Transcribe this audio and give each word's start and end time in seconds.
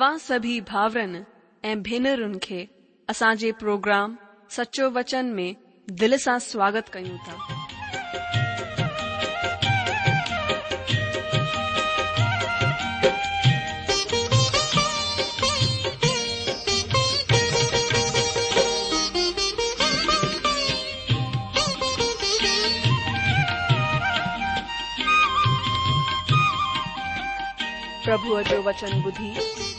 तव्हां 0.00 0.18
सभी 0.18 0.60
भावरन 0.68 1.16
ऐं 1.68 1.76
भेनरुनि 1.86 2.38
खे 2.42 2.60
असांजे 3.10 3.50
प्रोग्राम 3.60 4.14
सचो 4.56 4.88
वचन 4.94 5.26
में 5.36 5.54
दिल 6.00 6.16
सां 6.24 6.38
स्वागत 6.48 6.88
कयूं 6.92 7.16
था 7.18 7.36
प्रभुअ 28.04 28.42
जो 28.50 28.62
वचन 28.70 29.00
बुधी 29.02 29.59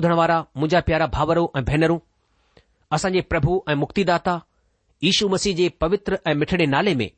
ॿुधण 0.00 0.12
वारा 0.18 0.36
मुंहिंजा 0.56 0.80
प्यारा 0.88 1.06
भावरो 1.14 1.42
ऐं 1.56 1.62
भेनरूं 1.64 1.98
असांजे 2.96 3.20
प्रभु 3.30 3.52
ऐं 3.70 3.74
मुक्तिदाता 3.80 4.34
ईशू 5.10 5.28
मसीह 5.32 5.54
जे 5.58 5.68
पवित्र 5.82 6.16
ऐं 6.28 6.34
मिठड़े 6.42 6.66
नाले 6.74 6.94
में 7.00 7.10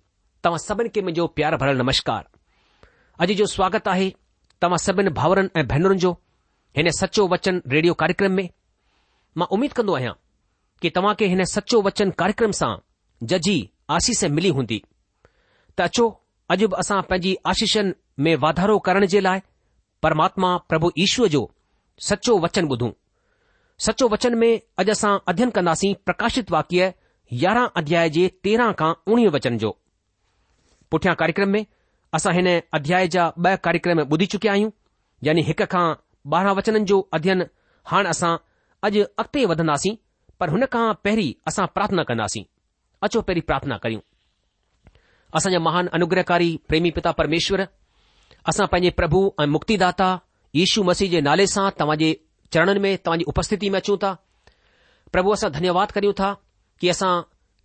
तव्हां 0.44 0.58
सभिनि 0.62 0.88
खे 0.94 1.00
मुंहिंजो 1.00 1.26
प्यार 1.36 1.56
भरियलु 1.62 1.82
नमस्कार 1.82 2.22
अॼु 3.26 3.34
जो 3.40 3.46
स्वागतु 3.54 3.90
आहे 3.92 4.08
तव्हां 4.64 4.78
सभिनि 4.86 5.10
भाउरनि 5.20 5.50
ऐं 5.60 5.64
भेनरुनि 5.72 5.98
जो 6.06 6.12
हिन 6.76 6.90
सचो 6.98 7.26
वचन 7.34 7.62
रेडियो 7.74 7.94
कार्यक्रम 8.02 8.32
में 8.40 8.48
मां 9.38 9.48
उमीद 9.56 9.72
कन्दो 9.78 9.94
आहियां 9.98 10.14
कि 10.82 10.90
तव्हां 10.96 11.14
खे 11.22 11.28
हिन 11.34 11.44
सचो 11.54 11.82
वचन 11.88 12.10
कार्यक्रम 12.22 12.58
सां 12.62 12.72
जजी 13.32 13.56
आसीष 13.98 14.24
मिली 14.38 14.52
हूंदी 14.58 14.82
त 14.82 15.88
अचो 15.88 16.08
अॼु 16.56 16.68
बि 16.74 16.82
असां 16.84 17.00
पंहिंजी 17.14 17.36
आशीषनि 17.54 17.98
में 18.28 18.34
वाधारो 18.46 18.78
करण 18.90 19.10
जे 19.16 19.26
लाइ 19.28 19.46
परमात्मा 20.06 20.56
प्रभु 20.72 20.96
ईशूअ 21.06 21.34
जो 21.36 21.48
सचो 22.08 22.32
वचन 22.44 22.64
ॿुधूं 22.72 22.90
सचो 23.86 24.04
वचन 24.12 24.32
में 24.40 24.52
अॼु 24.80 24.90
असां 24.92 25.16
अध्यन 25.30 25.50
कंदासीं 25.56 25.92
प्रकाशित 26.06 26.50
वाक्य 26.52 26.90
यारहं 27.42 27.68
अध्याय 27.80 28.08
जे 28.16 28.28
तेरहं 28.44 28.72
खां 28.78 28.92
उणिवीह 29.12 29.30
वचन 29.34 29.58
जो 29.58 29.70
पुठियां 30.90 31.14
कार्यक्रम 31.20 31.48
में 31.52 31.64
असां 32.14 32.34
हिन 32.34 32.48
अध्याय 32.78 33.08
जा 33.14 33.24
ॿ 33.44 33.56
कार्यक्रम 33.64 34.00
ॿुधी 34.12 34.26
चुकिया 34.34 34.52
आहियूं 34.52 34.70
यानी 35.26 35.42
हिक 35.48 35.62
खां 35.72 35.86
ॿारहं 36.32 36.54
वचननि 36.56 36.84
जो 36.90 37.00
अध्ययन 37.18 37.42
हाणे 37.92 38.08
असां 38.08 38.36
अॼु 38.88 39.04
अॻिते 39.24 39.44
वधंदासीं 39.52 39.94
पर 40.40 40.48
हुन 40.54 40.64
खां 40.72 40.92
पहिरीं 41.04 41.32
असां 41.48 41.66
प्रार्थना 41.76 42.02
कंदासीं 42.10 42.44
अचो 43.06 43.20
पहिरीं 43.26 43.42
प्रार्थना 43.50 43.76
करियूं 43.84 44.00
असांजा 45.36 45.58
महान 45.66 45.86
अनुग्रहकारी 45.96 46.56
प्रेमी 46.68 46.90
पिता 46.96 47.10
परमेश्वर 47.20 47.64
असां 48.50 48.66
पंहिंजे 48.72 48.90
प्रभु 49.00 49.22
ऐं 49.40 49.46
मुक्तिदाता 49.56 50.08
यीशु 50.54 50.82
मसीह 50.84 51.08
जे 51.12 51.20
नाले 51.28 51.44
सां 51.50 51.68
तव्हां 51.80 51.96
जे 52.00 52.08
चरणनि 52.54 52.80
में 52.86 52.90
तव्हां 53.04 53.46
जी 53.60 53.68
में 53.74 53.78
अचूं 53.78 53.96
था 54.02 54.10
प्रभु 55.14 55.30
असां 55.36 55.50
धन्यवाद 55.54 55.92
करियूं 55.98 56.12
था 56.18 56.30
कि 56.82 56.88
असां 56.94 57.12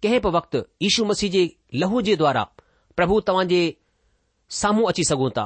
कंहिं 0.06 0.20
बि 0.26 0.30
वक़्तु 0.38 0.62
यीशु 0.86 1.06
मसीह 1.10 1.32
जे 1.34 1.42
लहू 1.84 2.02
जे 2.10 2.16
द्वारा 2.22 2.44
प्रभु 3.00 3.20
जे 3.52 3.60
साम्हूं 4.62 4.86
अची 4.92 5.04
सघूं 5.12 5.30
था 5.40 5.46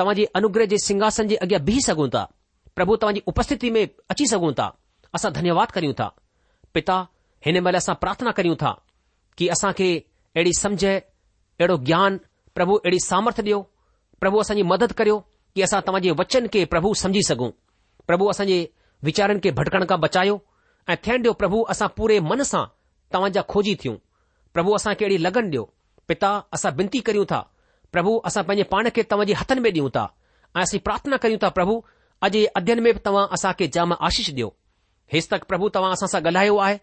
तव्हां 0.00 0.14
जे 0.20 0.24
अनुग्रह 0.40 0.66
जे 0.74 0.78
सिंघासन 0.86 1.28
जे 1.32 1.36
अॻियां 1.46 1.62
बीह 1.70 1.78
सघूं 1.88 2.08
था 2.16 2.24
प्रभु 2.80 2.96
जी 3.18 3.22
उपस्थिति 3.34 3.70
में 3.78 3.82
अची 4.10 4.26
सघूं 4.32 4.52
था 4.60 4.66
असां 5.18 5.32
धन्यवाद 5.38 5.70
करियूं 5.78 5.94
था 6.02 6.10
पिता 6.76 6.98
हिन 7.46 7.60
महिल 7.66 7.76
असां 7.82 7.94
प्रार्थना 8.02 8.30
करियूं 8.40 8.56
था 8.64 8.72
कि 9.38 9.48
असां 9.56 9.72
खे 9.82 9.88
अहिड़ी 10.36 10.52
समझ 10.62 10.84
अहिड़ो 10.94 11.76
ज्ञान 11.92 12.18
प्रभु 12.58 12.74
अहिड़ी 12.84 12.98
सामर्थ्य 13.10 13.42
ॾियो 13.46 13.60
प्रभु 14.24 14.38
असांजी 14.42 14.62
मदद 14.72 14.92
करियो 15.00 15.14
कि 15.54 15.62
असां 15.62 15.80
तव्हांजे 15.86 16.10
वचन 16.18 16.46
खे 16.52 16.64
प्रभु 16.72 16.92
समझी 17.00 17.22
सघूं 17.28 17.50
प्रभु 18.06 18.26
असां 18.30 18.46
जे 18.46 18.56
वीचारनि 19.04 19.40
खे 19.44 19.50
भटकण 19.58 19.84
खां 19.88 19.98
बचायो 20.00 20.36
ऐं 20.90 20.96
थियण 21.04 21.20
ॾियो 21.22 21.32
प्रभु 21.40 21.62
असां 21.72 21.88
पूरे 21.96 22.18
मन 22.30 22.42
सां 22.50 22.64
तव्हां 23.14 23.30
जा 23.32 23.42
खोजी 23.54 23.74
थियूं 23.82 23.96
प्रभु 24.54 24.72
असां 24.76 24.94
खे 25.00 25.04
अहिड़ी 25.04 25.22
लगन 25.24 25.48
ॾियो 25.52 25.64
पिता 26.08 26.30
असां 26.56 26.72
विनती 26.78 27.00
करियूं 27.08 27.24
था 27.32 27.40
प्रभु 27.92 28.18
असां 28.30 28.44
पंहिंजे 28.44 28.62
पाण 28.72 28.88
खे 28.96 29.02
तव्हांजे 29.10 29.34
हथनि 29.40 29.60
में 29.66 29.70
ॾियूं 29.70 29.88
था 29.96 30.04
ऐं 30.56 30.62
असीं 30.68 30.78
प्रार्थना 30.86 31.16
करियूं 31.24 31.38
था 31.42 31.48
प्रभु 31.58 31.74
अॼु 32.24 32.30
जे 32.36 32.44
अध्यन 32.60 32.80
में 32.82 32.92
बि 32.94 33.00
तव्हां 33.04 33.26
असांखे 33.36 33.68
जाम 33.74 33.92
आशीष 34.08 34.30
ॾियो 34.34 34.48
हे 35.12 35.20
तक 35.32 35.44
प्रभु 35.52 35.68
तव्हां 35.74 35.92
असां 35.98 36.08
सां 36.14 36.20
ॻाल्हायो 36.28 36.56
आहे 36.66 36.76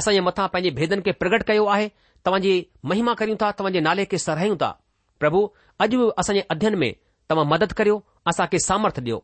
असांजे 0.00 0.20
मथां 0.28 0.46
पंहिंजे 0.54 0.70
भेदनि 0.80 1.02
खे 1.06 1.12
प्रगट 1.22 1.42
कयो 1.52 1.64
आहे 1.76 1.88
तव्हांजी 2.26 2.52
महिमा 2.90 3.14
कयूं 3.20 3.36
था 3.40 3.50
तव्हांजे 3.58 3.80
नाले 3.88 4.04
खे 4.12 4.18
सरहियूं 4.26 4.56
था 4.64 4.70
प्रभु 5.22 5.46
अॼु 5.84 6.02
बि 6.04 6.10
असां 6.22 6.36
अध्यन 6.56 6.74
में 6.84 6.92
तव्हां 7.30 7.46
मदद 7.52 7.72
करियो 7.78 7.96
असां 8.30 8.46
खे 8.52 8.58
सामर्थ 8.66 8.98
ॾियो 9.04 9.16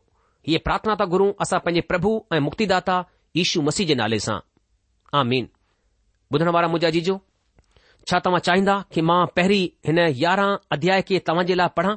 हीअ 0.47 0.59
प्रार्थना 0.67 0.93
था 0.99 1.05
घुरू 1.15 1.27
असां 1.45 1.59
पंहिंजे 1.65 1.81
प्रभु 1.93 2.11
ऐं 2.35 2.39
मुक्तिदाता 2.47 2.95
ईशू 3.43 3.61
मसीह 3.67 3.87
जे 3.91 3.95
नाले 4.01 4.19
सां 4.27 4.37
आ 4.37 5.23
मीन 5.31 5.47
ॿुधण 6.35 6.49
वारा 6.57 6.67
मुंहिंजा 6.75 6.89
जीजो 6.97 7.17
छा 8.11 8.19
तव्हां 8.27 8.39
चाहींदा 8.49 8.75
कि 8.93 9.01
मां 9.11 9.19
पहिरीं 9.39 9.65
हिन 9.89 9.99
यारहं 10.23 10.57
अध्याय 10.77 11.01
खे 11.09 11.19
तव्हां 11.29 11.45
जे 11.51 11.55
लाइ 11.61 11.73
पढ़ां 11.79 11.95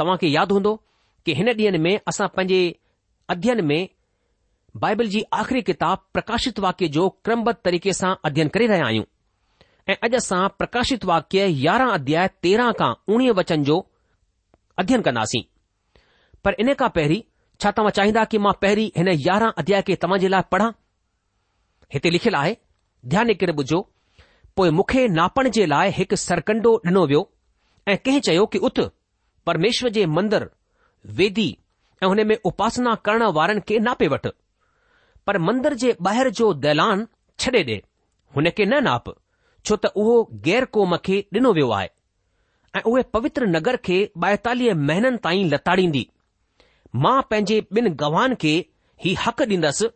तव्हां 0.00 0.16
खे 0.24 0.30
यादि 0.36 0.58
हूंदो 0.58 0.74
कि 1.26 1.34
हिन 1.40 1.48
ॾींहनि 1.62 1.78
में 1.88 1.94
असां 2.12 2.28
पंहिंजे 2.36 2.60
अध्ययन 3.36 3.64
में 3.72 3.78
बाइबल 4.84 5.08
जी 5.14 5.20
आख़िरी 5.40 5.62
किताब 5.68 5.98
प्रकाशित 6.16 6.58
वाक्य 6.64 6.86
जो 6.98 7.08
क्रमबद्ध 7.26 7.56
तरीक़े 7.66 7.92
सां 8.00 8.14
अध्ययन 8.30 8.48
करे 8.56 8.66
रहिया 8.72 8.86
आहियूं 8.86 9.04
ऐं 9.92 9.96
अॼु 10.08 10.16
असां 10.22 10.40
प्रकाशित 10.62 11.04
वाक्य 11.12 11.46
यारहं 11.66 11.92
अध्याय 11.98 12.28
तेरहं 12.46 12.78
खां 12.82 12.92
उणिवीह 13.16 13.36
वचन 13.40 13.64
जो 13.70 13.76
અઘન 14.82 15.00
કા 15.06 15.14
નાસી 15.18 15.44
પર 16.42 16.52
ઇને 16.62 16.74
કા 16.80 16.90
પહેરી 16.96 17.22
છાતામાં 17.62 17.96
ચાહિંદા 17.98 18.26
કે 18.32 18.38
માં 18.46 18.58
પહેરી 18.64 18.90
ઇને 19.00 19.12
11 19.26 19.52
અધ્યાય 19.60 19.86
કે 19.88 19.94
તમાજેલા 20.02 20.42
પઢા 20.52 20.70
હતે 21.96 22.08
લખલા 22.14 22.42
આયે 22.44 22.56
ધ્યાન 23.10 23.32
ઇ 23.34 23.38
કરે 23.40 23.52
બજો 23.60 23.80
પોય 24.56 24.72
મુખે 24.78 25.02
નાપણ 25.18 25.50
જેલાય 25.56 25.90
હક 25.96 26.12
સરકંડો 26.26 26.72
નનો 26.88 27.02
વયો 27.10 27.24
એ 27.92 27.96
કહે 28.04 28.14
છયો 28.26 28.46
કે 28.52 28.58
ઉત 28.68 28.78
પરમેશ્વર 29.46 29.90
જે 29.96 30.02
મંદિર 30.16 30.44
વેધી 31.18 31.52
એ 32.02 32.10
ઉને 32.12 32.24
મે 32.30 32.34
ઉપાસના 32.48 32.96
કરણ 33.04 33.24
વારણ 33.36 33.62
કે 33.68 33.74
નાપે 33.86 34.06
વટ 34.12 34.28
પર 35.26 35.36
મંદિર 35.48 35.72
જે 35.82 35.90
બહાર 36.04 36.28
જો 36.38 36.46
દલાન 36.64 37.00
છડે 37.40 37.62
દે 37.68 37.76
ઉને 38.36 38.50
કે 38.56 38.64
ના 38.70 38.82
નાપ 38.88 39.06
છત 39.66 39.82
ઓ 40.04 40.06
ગેરકો 40.46 40.80
મખે 40.92 41.16
દનો 41.34 41.50
વયો 41.58 41.72
આ 41.80 41.93
ऐं 42.76 42.80
उहे 42.86 43.02
पवित्र 43.12 43.46
नगर 43.46 43.76
खे 43.86 43.98
ॿाएतालीह 44.24 44.74
महीननि 44.74 45.18
ताईं 45.24 45.44
लताड़ींदी 45.50 46.06
मां 47.04 47.20
पंहिंजे 47.30 47.58
ॿिनि 47.78 47.90
गवान 48.02 48.34
खे 48.42 48.54
ही 49.04 49.12
हक़ 49.26 49.42
ॾींदसि 49.42 49.86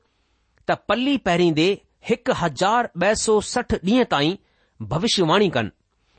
त 0.70 0.76
पल्ली 0.88 1.16
पहिरींदे 1.28 1.66
हिकु 2.10 2.32
हज़ार 2.42 2.88
ॿ 3.06 3.14
सौ 3.22 3.40
सठ 3.52 3.74
ॾींहं 3.74 4.04
ताईं 4.10 4.36
भविष्यवाणी 4.92 5.48
कनि 5.56 5.70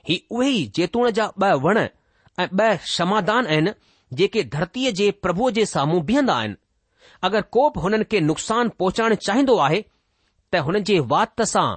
ही 0.09 0.21
उहे 0.31 0.49
ई 0.59 0.65
जेतूण 0.79 1.09
जा 1.19 1.29
ॿ 1.43 1.61
वण 1.65 1.77
ऐं 1.87 2.47
ब॒ 2.53 2.75
क्षमादान 2.89 3.47
आहिनि 3.47 3.71
जेके 4.21 4.43
धरतीअ 4.57 4.91
जे 5.01 5.09
प्रभुअ 5.23 5.49
जे 5.59 5.65
साम्हूं 5.75 6.03
बीहंदा 6.11 6.33
आहिनि 6.41 6.55
अगरि 7.29 7.41
को 7.57 7.69
बि 7.75 7.81
हुननि 7.85 8.03
खे 8.11 8.19
नुक़सान 8.29 8.69
पहुचाइण 8.79 9.15
चाहींदो 9.27 9.57
आहे 9.69 9.81
त 10.53 10.65
हुननि 10.67 10.81
जे 10.91 10.99
वात 11.15 11.41
सां 11.55 11.67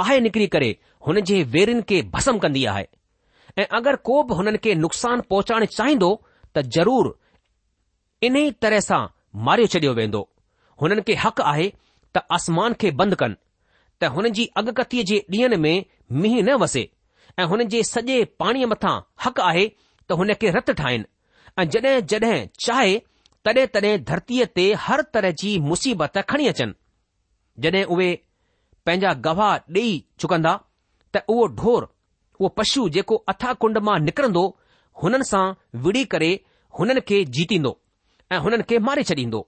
बाहि 0.00 0.20
निकिरी 0.28 0.46
करे 0.56 0.74
हुन 1.06 1.20
जे 1.32 1.42
वेरिन 1.56 1.82
खे 1.90 2.02
भस्म 2.16 2.38
कंदी 2.46 2.64
आहे 2.74 2.86
ऐं 3.58 3.64
अगरि 3.76 3.96
को 4.06 4.16
बि 4.26 4.34
हुननि 4.38 4.58
खे 4.64 4.74
नुक़सान 4.80 5.20
पहुचाइण 5.30 5.64
चाहींदो 5.76 6.10
त 6.54 6.62
ज़रूर 6.74 7.06
इन 8.26 8.36
ई 8.36 8.50
तरह 8.64 8.80
सां 8.88 9.00
मारियो 9.46 9.66
छडि॒यो 9.74 9.94
वेंदो 9.98 10.20
हुननि 10.82 11.02
खे 11.08 11.14
हक़ 11.24 11.40
आहे 11.52 11.66
त 12.16 12.22
आसमान 12.36 12.72
खे 12.82 12.90
बंदि 13.00 13.16
कनि 13.22 13.36
त 14.00 14.12
हुननि 14.16 14.30
जी 14.38 14.44
अगकथीअ 14.62 15.04
जे 15.10 15.18
ॾींहनि 15.36 15.56
में 15.64 15.84
मींहुं 16.20 16.42
न 16.48 16.54
वसे 16.64 16.84
ऐं 17.38 17.46
हुन 17.54 17.64
जे 17.74 17.82
सॼे 17.90 18.22
पाणीअ 18.42 18.66
मथां 18.74 18.94
हक़ 19.26 19.40
आहे 19.48 19.66
त 19.72 20.20
हुन 20.22 20.32
खे 20.42 20.50
रत 20.60 20.70
ठाहिनि 20.82 21.58
ऐं 21.62 21.68
जड॒हिं 21.76 22.00
जड॒हिं 22.14 22.40
चाहे 22.66 22.96
तॾहिं 23.48 23.66
तॾहिं 23.74 23.94
धरतीअ 24.12 24.46
ते 24.58 24.68
हर 24.86 25.02
तरह 25.14 25.36
जी 25.44 25.58
मुसीबत 25.70 26.22
खणी 26.30 26.46
अचनि 26.54 26.74
जड॒हिं 27.66 27.84
उहे 27.96 28.10
पंहिंजा 28.86 29.12
गवाह 29.28 29.54
ॾेई 29.78 29.94
चुकंदा 30.22 30.58
त 31.14 31.28
उहो 31.34 31.46
ढोर 31.60 31.92
उहो 32.40 32.48
पशु 32.58 32.88
जेको 32.94 33.14
अथा 33.32 33.52
कुंड 33.62 33.78
मां 33.86 33.98
निकरंदो 34.08 34.42
हुननि 35.02 35.24
सां 35.30 35.42
विड़ी 35.84 36.04
करे 36.12 36.30
हुननि 36.78 37.00
खे 37.08 37.24
जीतींदो 37.36 37.72
ऐं 38.32 38.38
हुननि 38.44 38.62
खे 38.70 38.78
मारे 38.88 39.02
छॾींदो 39.10 39.40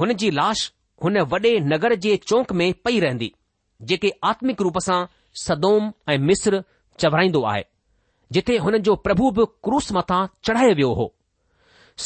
हुन 0.00 0.12
जी 0.22 0.30
लाश 0.40 0.62
हुन 1.04 1.20
वॾे 1.32 1.52
नगर 1.72 1.94
जे 2.06 2.16
चौंक 2.28 2.52
में 2.60 2.72
पई 2.84 3.00
रहंदी 3.06 3.32
जेके 3.90 4.12
आत्मिक 4.30 4.60
रूप 4.66 4.78
सां 4.86 4.98
सदोम 5.44 5.92
ऐं 6.12 6.18
मिस्र 6.30 6.62
चवराईंदो 7.04 7.42
आहे 7.52 7.64
जिथे 8.36 8.56
हुन 8.64 8.78
जो 8.88 8.94
प्रभु 9.08 9.30
बि 9.38 9.44
क्रूस 9.66 9.92
मथां 9.98 10.24
चढ़ायो 10.48 10.74
वियो 10.80 10.92
हो 11.00 11.12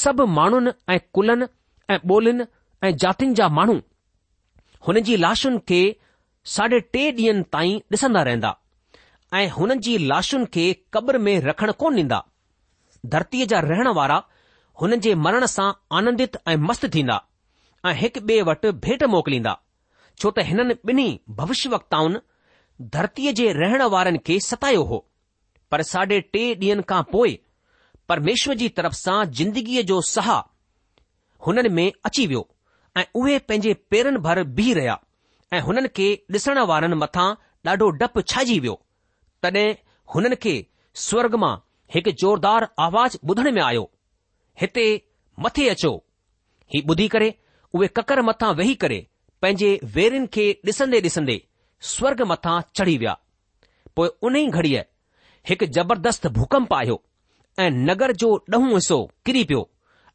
सभु 0.05 0.27
माण्हुनि 0.39 0.73
ऐं 0.95 0.99
कुलनि 1.15 1.47
ऐं 1.95 1.99
ॿोलियुनि 2.17 2.45
ऐं 2.87 2.95
जातियुनि 3.05 3.35
जा 3.41 3.49
माण्हू 3.61 3.81
हुन 4.89 5.01
जी 5.09 5.17
लाशुनि 5.27 5.59
खे 5.69 5.81
साढे 6.57 6.81
टे 6.95 7.03
ॾींहनि 7.11 7.43
ताईं 7.57 7.75
ॾिसंदा 7.97 8.23
रहंदा 8.29 8.53
ऐं 9.35 9.49
हुननि 9.55 9.75
जी 9.85 9.93
लाशुनि 10.11 10.47
खे 10.55 10.65
क़ब्र 10.95 11.19
में 11.27 11.39
रखणु 11.45 11.73
कोन 11.83 11.95
ॾींदा 11.99 12.19
धरतीअ 13.13 13.47
जा 13.53 13.61
रहण 13.71 13.89
वारा 13.99 14.19
हुननि 14.81 14.97
जे 15.07 15.15
मरण 15.27 15.47
सां 15.55 15.67
आनंदित 16.01 16.37
ऐं 16.49 16.57
मस्तु 16.69 16.89
थींदा 16.95 17.17
ऐं 17.89 17.95
हिकु 18.03 18.21
ॿिए 18.29 18.43
वटि 18.49 18.71
भेट 18.85 19.03
मोकिलींदा 19.15 19.55
छो 20.21 20.31
त 20.39 20.45
हिननि 20.51 20.77
ॿिन्ही 20.91 21.09
भविष्य 21.41 21.71
वक्ताउनि 21.75 22.21
धरतीअ 22.99 23.33
जे 23.41 23.49
रहण 23.61 23.83
वारनि 23.97 24.19
खे 24.29 24.39
सतायो 24.51 24.85
हो 24.93 25.01
पर 25.73 25.83
साढे 25.91 26.21
टे 26.37 26.45
ॾींहनि 26.63 26.87
खां 26.95 27.03
पोइ 27.15 27.35
परमेश्वर 28.15 28.61
जी 28.63 28.69
तरफ़ 28.79 28.97
सां 29.03 29.17
ज़िंदगीअ 29.41 29.83
जो 29.91 30.01
सह 30.15 30.31
हुननि 31.49 31.75
में 31.81 31.87
अची 32.11 32.27
वियो 32.35 32.47
ऐं 32.97 33.05
उहे 33.23 33.39
पंहिंजे 33.51 33.75
पेरनि 33.95 34.25
भर 34.31 34.43
बीह 34.61 34.73
रहिया 34.81 34.97
ऐं 35.57 35.61
हुननि 35.71 35.89
खे 36.01 36.09
ॾिसण 36.39 36.65
वारनि 36.75 37.03
मथां 37.05 37.29
ॾाढो 37.71 37.91
डपु 38.03 38.23
छाइजी 38.35 38.59
वियो 38.65 38.79
तडहिं 39.45 39.75
हुननि 40.15 40.37
खे 40.45 40.53
स्वर्ग 41.09 41.35
मां 41.43 41.55
हिकु 41.95 42.13
ज़ोरदार 42.23 42.67
आवाज़ 42.87 43.17
ॿुधण 43.31 43.51
में 43.57 43.63
आयो 43.63 43.83
हिते 44.61 44.85
मथे 45.47 45.69
अचो 45.69 45.91
ही 46.75 46.81
ॿुधी 46.93 47.09
करे 47.15 47.29
उहे 47.75 47.89
ककर 47.99 48.23
मथां 48.29 48.55
वेही 48.61 48.75
करे 48.85 48.99
पंहिंजे 49.43 49.71
वेरिन 49.97 50.27
खे 50.37 50.47
डि॒संदे 50.69 51.37
स्वर्ग 51.93 52.23
मथां 52.31 52.61
चढ़ी 52.77 52.97
विया 53.05 53.15
पोइ 53.97 54.09
उन 54.29 54.37
ई 54.41 54.47
घड़ीअ 54.61 54.83
हिकु 55.49 55.67
जबरदस्त 55.79 56.27
भुकंप 56.41 56.73
आयो 56.81 56.97
ऐं 57.65 57.71
नगर 57.91 58.13
जो 58.23 58.31
ॾहों 58.57 58.73
हिसो 58.75 58.99
किरी 59.27 59.45
पियो 59.51 59.63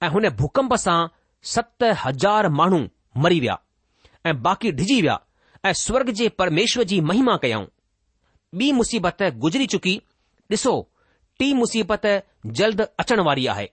ऐ 0.04 0.08
हुन 0.16 0.30
भुकंप 0.42 0.74
सां 0.86 0.98
सत 1.56 1.84
हज़ार 2.06 2.50
माण्हू 2.62 2.82
मरी 3.26 3.40
विया 3.46 3.60
ऐं 4.30 4.42
बाक़ी 4.48 4.72
डिजी 4.82 5.02
विया 5.02 5.20
ऐं 5.66 5.74
स्वर्ग 5.84 6.10
जे 6.22 6.30
परमेश्वर 6.44 6.84
जी 6.94 7.00
महिमा 7.12 7.36
कयाऊं 7.46 7.68
ॿी 8.58 8.72
मुसीबत 8.74 9.22
गुज़री 9.42 9.66
चुकी 9.72 9.96
ॾिसो 10.52 10.72
टी 11.40 11.54
मुसीबत 11.54 12.06
जल्द 12.60 12.82
अचण 13.00 13.20
वारी 13.26 13.46
आहे 13.48 13.68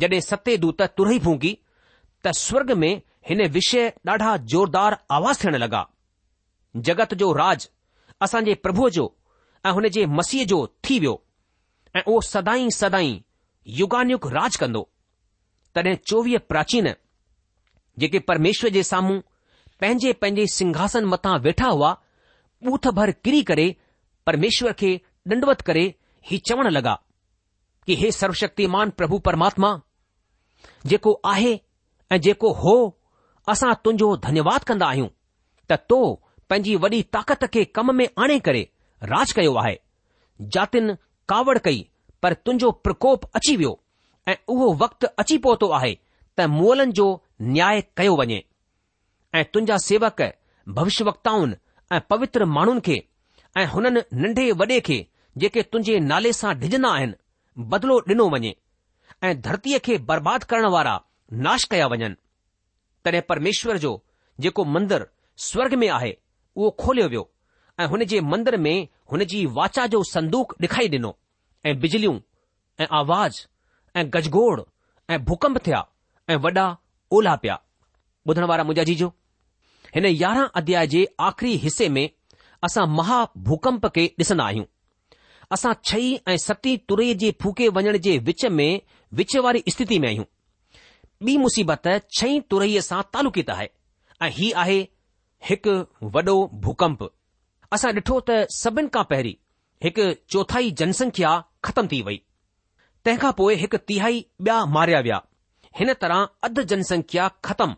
जॾहिं 0.00 0.20
सते 0.20 0.56
दूत 0.64 0.82
तुरई 0.98 1.18
फूकी 1.24 1.56
त 2.26 2.32
स्वर्ग 2.38 2.70
में 2.82 3.00
हिन 3.28 3.42
विषय 3.56 3.86
ॾाढा 4.08 4.36
ज़ोरदार 4.52 4.98
आवाज़ 5.16 5.42
थियण 5.44 5.56
लॻा 5.58 5.84
जगत 6.88 7.14
जो 7.22 7.32
राज 7.38 7.68
असांजे 8.22 8.54
प्रभुअ 8.66 8.88
जो 8.98 9.12
ऐं 9.66 9.70
हुन 9.80 9.88
जे 9.98 10.04
मसीह 10.20 10.44
जो 10.52 10.60
थी 10.84 10.98
वियो 10.98 11.20
ऐं 11.96 12.02
उहो 12.02 12.20
सदाई 12.28 12.70
सदाई 12.78 13.12
युगानयुग 13.80 14.28
राज 14.36 14.56
कंदो 14.62 14.88
तॾहिं 15.74 15.94
चोवीह 16.06 16.38
प्राचीन 16.48 16.92
जेके 18.00 18.18
परमेश्वर 18.30 18.70
जे 18.78 18.82
साम्हूं 18.92 19.18
पंहिंजे 19.80 20.12
पंहिंजे 20.20 20.46
सिंघासन 20.56 21.04
मथां 21.14 21.38
वेठा 21.50 21.66
हुआ 21.68 21.92
पूथ 22.64 22.88
भर 22.94 23.10
किरी 23.24 23.42
करे 23.50 23.68
परमेश्वर 24.28 24.72
खे 24.80 24.88
ॾंडवत 25.32 25.60
करे 25.66 25.82
ही 26.30 26.38
चवण 26.48 26.66
लॻा 26.72 26.94
कि 27.86 27.94
हे 28.00 28.10
सर्वशक्तिमान 28.16 28.90
प्रभु 28.96 29.18
परमात्मा 29.28 29.68
जेको 30.90 31.12
आहे 31.30 31.52
ऐं 32.12 32.18
जेको 32.26 32.50
हो 32.62 32.74
असां 33.52 33.72
तुंहिंजो 33.84 34.08
धन्यवाद 34.26 34.64
कंदा 34.70 34.86
आहियूं 34.94 35.08
त 35.70 35.78
तो 35.90 36.00
पंहिंजी 36.50 36.74
वॾी 36.84 37.00
ताकत 37.16 37.44
खे 37.54 37.64
कम 37.78 37.94
में 38.00 38.06
आणे 38.24 38.38
करे 38.50 38.62
राज 39.12 39.32
कयो 39.40 39.54
आहे 39.64 39.74
जातिन 40.56 40.94
कावड़ 41.32 41.56
कई 41.68 41.82
पर 42.22 42.32
तुंहिंजो 42.44 42.70
प्रकोप 42.86 43.24
अची 43.40 43.56
वियो 43.62 43.72
ऐं 44.32 44.36
उहो 44.54 44.68
वक्तु 44.84 45.14
अची 45.22 45.36
पहुतो 45.48 45.70
आहे 45.80 45.94
त 46.38 46.50
मुअलनि 46.60 46.92
जो 47.00 47.08
न्याय 47.56 47.80
कयो 48.00 48.16
वञे 48.20 48.42
ऐं 49.38 49.44
तुंहिंजा 49.54 49.76
सेवक 49.90 50.22
भविष्यवताउनि 50.80 51.58
ऐं 51.96 52.00
पवित्र 52.14 52.44
माण्हुनि 52.58 52.84
खे 52.90 53.04
ऐं 53.56 53.66
हुननि 53.72 54.00
नंढे 54.22 54.50
वॾे 54.60 54.80
खे 54.86 54.98
जेके 55.42 55.62
तुंहिंजे 55.72 55.98
नाले 56.10 56.32
सां 56.40 56.58
डिॼंदा 56.60 56.88
आहिनि 56.96 57.14
बदिलो 57.72 57.98
ॾिनो 58.08 58.28
वञे 58.34 58.52
ऐं 59.24 59.40
धरतीअ 59.46 59.78
खे 59.86 59.96
बर्बाद 60.10 60.44
करण 60.50 60.66
वारा 60.74 60.94
नाश 61.46 61.64
कया 61.72 61.86
वञनि 61.92 62.14
तॾहिं 63.04 63.20
परमेश्वर 63.28 63.78
जो 63.84 63.92
जेको 64.44 64.64
मंदरु 64.74 65.06
स्वर्ग 65.48 65.74
में 65.82 65.88
आहे 65.98 66.16
उहो 66.56 66.70
खोलियो 66.82 67.08
वियो 67.08 67.24
ऐं 67.80 67.86
हुन 67.92 68.04
जे 68.12 68.20
मंदर 68.32 68.56
में 68.66 68.76
हुन 69.12 69.24
जी 69.32 69.44
वाचा 69.58 69.86
जो 69.94 70.02
संदूक 70.12 70.54
ॾेखारी 70.62 70.88
ॾिनो 70.98 71.14
ऐं 71.66 71.78
बिजलियूं 71.80 72.16
ऐं 72.80 72.86
आवाज़ 73.00 73.40
ऐं 73.98 74.04
गजगोड़ 74.14 74.60
ऐं 75.10 75.18
भूकंप 75.24 75.58
थिया 75.66 75.84
ऐं 76.30 76.36
वॾा 76.46 76.66
ओला 77.18 77.34
पिया 77.42 77.60
ॿुधण 78.30 78.44
वारा 78.52 78.64
मुंहिंजा 78.68 78.84
जीजो 78.92 79.08
हिन 79.94 80.06
यारहं 80.22 80.48
अध्याय 80.60 80.86
जे 80.94 81.06
आख़िरी 81.30 81.54
हिसे 81.66 81.88
में 81.96 82.08
असां 82.66 82.86
महाभूकम्प 82.96 83.86
खे 83.94 84.04
ॾिसंदा 84.20 84.44
आहियूं 84.44 84.64
असां 85.56 85.72
छई 85.90 86.06
ऐं 86.28 86.36
सती 86.46 86.76
तुरई 86.88 87.14
जे 87.22 87.30
फूके 87.42 87.68
वञण 87.76 87.96
जे 88.06 88.16
विच 88.28 88.44
में 88.58 88.70
विच 89.20 89.36
वारी 89.46 89.62
स्थिति 89.74 89.98
में 89.98 90.08
आहियूं 90.08 90.24
ॿी 91.26 91.36
मुसीबत 91.44 91.88
छई 92.18 92.38
तुरईअ 92.50 92.80
सां 92.88 93.00
तालुकित 93.12 93.50
आहे 93.56 93.68
ऐं 94.26 94.30
ही 94.38 94.50
आहे 94.64 94.78
हिकु 95.50 95.72
वॾो 96.16 96.34
भूकंप 96.66 97.02
असां 97.76 97.92
ॾिठो 97.98 98.18
त 98.30 98.38
सभिनि 98.58 98.90
खां 98.96 99.04
पहिरीं 99.12 99.34
हिकु 99.84 100.06
चौथाई 100.34 100.70
जनसंख्या 100.82 101.32
ख़तम 101.68 101.88
थी 101.92 102.00
वई 102.10 102.20
तंहिंखां 103.04 103.32
पोइ 103.40 103.54
हिकु 103.64 103.82
तिहाई 103.90 104.20
ॿिया 104.42 104.58
मारिया 104.76 105.00
विया 105.08 105.20
हिन 105.80 105.92
तरह 106.04 106.28
अधु 106.48 106.62
जनसंख्या 106.74 107.28
ख़तम 107.50 107.74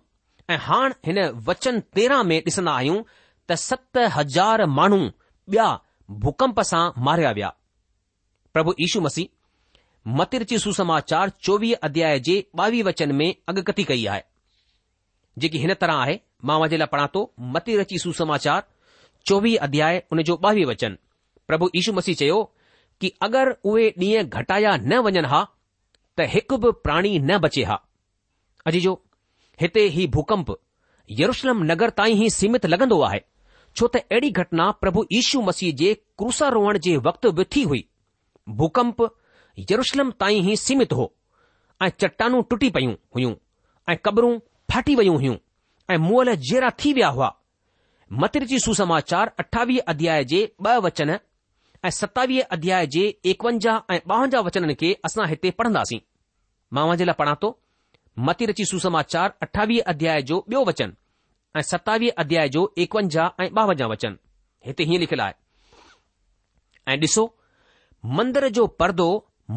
ऐं 0.54 0.58
हाणे 0.66 1.00
हिन 1.08 1.24
वचन 1.48 1.80
तेरहं 1.96 2.24
में 2.32 2.38
ॾिसंदा 2.42 2.72
आहियूं 2.82 3.02
त 3.50 3.54
सत 3.60 3.98
हज़ार 4.14 4.64
माण्हू 4.78 4.98
ॿिया 5.52 5.64
भूकंप 6.24 6.60
सां 6.68 6.82
मारिया 7.06 7.30
विया 7.38 7.48
प्रभु 8.54 8.72
यीशू 8.80 9.00
मसीह 9.06 10.10
मतिरची 10.18 10.58
सुसमाचार 10.64 11.30
चोवीह 11.46 11.74
अध्याय 11.88 12.18
जे 12.28 12.36
ॿावीह 12.58 12.82
वचन 12.88 13.14
में 13.20 13.30
अगकथी 13.52 13.84
कई 13.88 14.04
आहे 14.12 14.20
जेकी 15.42 15.58
हिन 15.64 15.72
तरह 15.80 16.02
आहे 16.04 16.14
मां 16.50 16.58
वञे 16.62 16.76
लाइ 16.82 16.86
पढ़ा 16.92 17.06
थो 17.14 17.22
मतिरची 17.56 17.98
सुसमाचार 18.04 18.62
चोवीह 19.28 19.64
अध्याय 19.68 20.02
उन 20.12 20.22
जो 20.30 20.36
ॿावीह 20.50 20.66
वचन 20.70 20.94
प्रभु 21.50 21.70
यीशू 21.74 21.92
मसीह 21.98 22.14
चयो 22.22 22.38
कि 23.00 23.12
अगरि 23.28 23.54
उहे 23.70 23.88
ॾींहं 23.98 24.28
घटाया 24.40 24.76
न 24.84 25.00
वञनि 25.08 25.26
हा 25.34 25.42
त 26.18 26.28
हिकु 26.36 26.58
बि 26.66 26.70
प्राणी 26.86 27.18
न 27.18 27.38
बचे 27.46 27.64
हा 27.72 27.78
जो 28.86 28.94
हिते 29.64 29.86
ही 29.98 30.06
भूकंप 30.18 30.56
यरुशलम 31.22 31.62
नगर 31.72 31.90
ताईं 32.00 32.22
ई 32.24 32.28
सीमित 32.38 32.66
लॻंदो 32.72 33.00
आहे 33.10 33.20
छो 33.76 33.86
त 33.86 33.96
अहिड़ी 34.10 34.30
घटना 34.42 34.70
प्रभु 34.82 35.02
यीशू 35.12 35.40
मसीह 35.48 35.72
जे 35.82 35.92
क्रूसा 36.18 36.48
रोहण 36.54 36.78
जे 36.86 36.96
वक़्त 37.08 37.26
बि 37.38 37.44
थी 37.54 37.62
हुई 37.72 37.84
भुकंप 38.62 39.02
यरुशलम 39.70 40.10
ताईं 40.22 40.48
ई 40.52 40.56
सीमित 40.64 40.92
हो 41.00 41.06
ऐं 41.82 41.88
चट्टानू 42.00 42.40
टुटी 42.50 42.70
पयूं 42.76 42.92
हुइयूं 43.16 43.34
ऐं 43.92 43.96
क़बरूं 44.04 44.38
फाटी 44.72 44.94
वयूं 45.00 45.14
हुइयूं 45.16 45.36
ऐं 45.94 45.98
मुअल 46.08 46.34
जहिड़ा 46.36 46.70
थी 46.84 46.92
विया 46.98 47.08
हुआ 47.18 47.30
मतिर 48.22 48.46
सुसमाचार 48.66 49.32
अठावीह 49.44 49.88
अध्याय 49.92 50.24
जे 50.32 50.40
ॿ 50.66 50.80
वचन 50.86 51.10
ऐं 51.84 51.90
सतावीह 52.00 52.52
अध्याय 52.58 52.86
जे 52.96 53.02
एकवंजाह 53.32 53.92
ऐं 53.94 53.98
ॿावंजाह 54.14 54.42
वचननि 54.46 54.74
खे 54.82 54.92
असां 55.10 55.26
हिते 55.32 55.50
पढ़ंदासीं 55.62 56.00
मां 56.78 56.88
जे 56.96 57.04
लाइ 57.10 57.18
पढ़ा 57.20 57.34
थो 57.42 57.52
मतिर 58.30 58.52
सुसमाचार 58.72 59.34
अठावीह 59.48 59.92
अध्याय 59.94 60.22
जो 60.32 60.44
ॿियो 60.48 60.64
वचन 60.68 60.92
ऐं 61.56 61.62
सतावीह 61.62 62.12
अध्याय 62.22 62.48
जो 62.54 62.60
एकवंजाह 62.78 63.42
ऐं 63.42 63.48
ॿावंजाह 63.58 63.88
वचन 63.88 64.14
हिते 64.66 64.84
हीअं 64.84 65.00
लिखियलु 65.00 65.22
आहे 65.22 65.32
ऐं 66.92 66.96
ॾिसो 67.06 67.26
मंदर 68.18 68.46
जो 68.58 68.66
पर्दो 68.80 69.06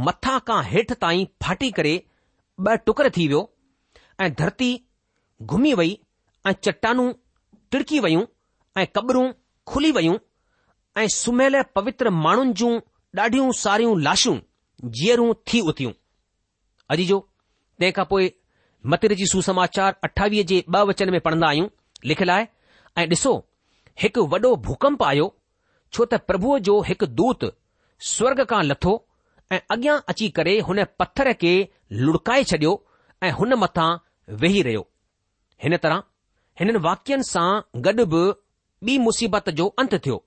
मथां 0.07 0.39
खां 0.47 0.63
हेठि 0.69 0.93
ताईं 1.03 1.25
फाटी 1.43 1.69
करे 1.79 1.97
ॿ 2.69 2.75
टुकर 2.85 3.09
थी 3.17 3.27
वियो 3.27 3.41
ऐं 4.21 4.31
धरती 4.39 4.69
घुमी 5.41 5.73
वई 5.79 5.95
ऐं 6.47 6.51
चट्टानूं 6.65 7.11
टिड़की 7.71 7.99
वयूं 8.05 8.25
ऐं 8.81 8.85
कबरूं 8.95 9.25
खुली 9.71 9.91
वयूं 9.99 10.17
ऐं 11.01 11.07
सुम्हियल 11.17 11.61
पवित्र 11.75 12.09
माण्हुनि 12.23 12.53
जूं 12.61 12.71
ॾाढियूं 13.19 13.51
सारियूं 13.61 13.99
लाशूं 14.01 14.37
जीअरूं 14.99 15.33
थी 15.47 15.61
उथियूं 15.71 15.91
अजी 16.95 17.05
जो 17.11 17.19
तंहिंखां 17.79 18.05
पोइ 18.11 18.31
मतिर 18.93 19.13
जी 19.21 19.25
सुसमाचार 19.35 19.95
अठावीह 20.09 20.43
जे 20.53 20.63
ॿ 20.73 20.83
वचन 20.89 21.09
में 21.15 21.19
पढ़ंदा 21.27 21.47
आहियूं 21.47 21.67
लिखियलु 22.09 22.31
आहे 22.35 22.47
ऐं 23.01 23.05
ॾिसो 23.11 23.33
हिकु 24.01 24.21
वॾो 24.33 24.49
भूकंप 24.67 25.03
आयो 25.09 25.27
छो 25.95 26.05
त 26.13 26.19
प्रभुअ 26.29 26.57
जो 26.69 26.79
हिकु 26.89 27.05
दूत 27.19 27.45
स्वर्ग 28.13 28.43
खां 28.51 28.61
लथो 28.71 28.93
ऐं 29.51 29.59
अॻियां 29.75 29.97
अची 30.13 30.29
करे 30.39 30.55
हुन 30.69 30.83
पत्थर 30.99 31.31
खे 31.43 31.53
लुड़काए 32.05 32.43
छडि॒यो 32.51 32.73
ऐं 33.27 33.31
हुन 33.39 33.53
मथां 33.63 33.89
वेही 34.43 34.61
रहियो 34.69 34.85
हिन 35.63 35.77
तरह 35.85 36.03
हिननि 36.61 36.81
वाक्यनि 36.87 37.29
सां 37.33 37.45
गॾु 37.89 38.05
बि 38.15 38.23
ॿी 38.87 38.97
मुसीबत 39.07 39.49
जो 39.61 39.67
अंत 39.83 39.93
थियो 40.05 40.17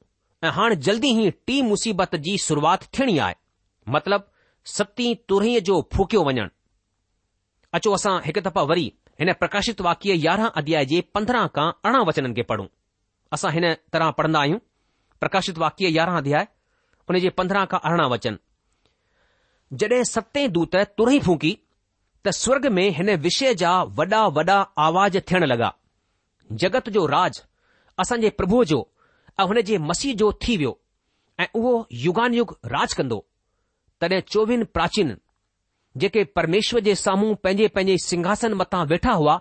ऐं 0.45 0.51
हाणे 0.59 0.77
जल्दी 0.87 1.11
ई 1.25 1.31
टी 1.49 1.61
मुसीबत 1.73 2.17
जी 2.29 2.37
शुरूआत 2.47 2.89
थियणी 2.99 3.19
आहे 3.27 3.35
मतिलब 3.97 4.29
सतीं 4.77 5.15
तुरहीअ 5.33 5.61
जो 5.71 5.81
फूकियो 5.97 6.23
वञणु 6.29 6.49
अचो 7.81 7.95
असां 7.99 8.15
हिकु 8.29 8.43
दफ़ा 8.47 8.63
वरी 8.73 8.87
हिन 9.21 9.33
प्रकाशित 9.41 9.81
वाक्य 9.81 10.15
यारहं 10.25 10.49
अध्याय 10.61 10.85
जे 10.87 11.01
पंद्रहं 11.15 11.47
खां 11.57 11.67
अरिड़हं 11.85 12.05
वचननि 12.09 12.35
खे 12.39 12.43
पढ़ूं 12.51 12.67
असां 13.33 13.53
हिन 13.53 13.65
तरह 13.93 14.11
पढ़ंदा 14.19 14.41
आहियूं 14.41 14.59
प्रकाशित 15.21 15.59
वाक्य 15.63 15.89
यारहं 15.97 16.17
अध्याय 16.23 16.43
हुन 17.11 17.19
जे 17.25 17.31
पंद्रहं 17.41 17.67
खां 17.73 17.81
अरिड़हं 17.91 18.11
वचन 18.15 18.37
जॾहिं 19.83 20.03
सतई 20.13 20.47
दूत 20.59 20.77
तुर 21.01 21.13
ई 21.13 21.21
फूकी 21.29 21.53
त 22.27 22.35
स्वर्ग 22.43 22.67
में 22.79 22.87
हिन 22.99 23.11
विषय 23.29 23.55
जा 23.63 23.73
वॾा 24.01 24.23
वॾा 24.39 24.59
आवाज़ 24.87 25.19
थियण 25.31 25.45
लॻा 25.53 25.71
जगत 26.65 26.89
जो 26.97 27.07
राज 27.17 27.43
असांजे 28.05 28.31
प्रभुअ 28.41 28.65
जो 28.73 28.81
ऐं 29.41 29.45
हुन 29.53 29.61
जे 29.71 29.79
मसीह 29.91 30.15
जो 30.25 30.33
थी 30.43 30.57
वियो 30.57 30.79
ऐं 31.41 31.47
उहो 31.61 31.75
युग 32.03 32.59
राज 32.77 32.95
कंदो 33.01 33.25
तॾहिं 34.01 34.21
चोवीह 34.35 34.65
प्राचीन 34.79 35.17
जेके 36.01 36.23
परमेश्वर 36.37 36.81
जे 36.87 36.95
साम्हूं 36.95 37.35
पंहिंजे 37.45 37.67
पंहिंजे 37.77 37.97
सिंघासन 38.07 38.55
मथां 38.55 38.85
वेठा 38.87 39.13
हुआ 39.21 39.37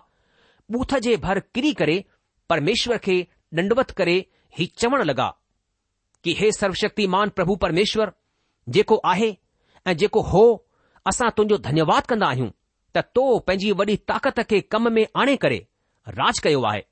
बूथ 0.72 0.94
जे 1.06 1.16
भर 1.24 1.38
किरी 1.54 1.72
करे 1.82 1.96
परमेश्वर 2.52 2.98
खे 3.06 3.18
ॾंडवत 3.58 3.90
करे 3.98 4.14
हीउ 4.58 4.66
चवण 4.82 5.02
लॻा 5.10 5.26
कि 6.24 6.32
हे 6.38 6.50
सर्वशक्तिमान 6.52 7.28
प्रभु 7.36 7.54
परमेश्वर 7.64 8.10
जेको 8.76 8.96
आहे 9.12 9.28
ऐं 9.86 9.92
जेको 10.02 10.20
हो 10.30 10.42
असां 11.12 11.28
तुंहिंजो 11.36 11.58
धन्यवाद 11.68 12.06
कंदा 12.12 12.26
आहियूं 12.28 12.48
त 12.96 13.02
तो 13.14 13.22
पंहिंजी 13.48 13.70
वॾी 13.80 13.96
ताक़त 14.12 14.40
खे 14.50 14.60
कम 14.76 14.88
में 14.94 15.04
आणे 15.22 15.36
करे 15.44 15.58
राज 16.18 16.38
कयो 16.46 16.62
आहे 16.72 16.82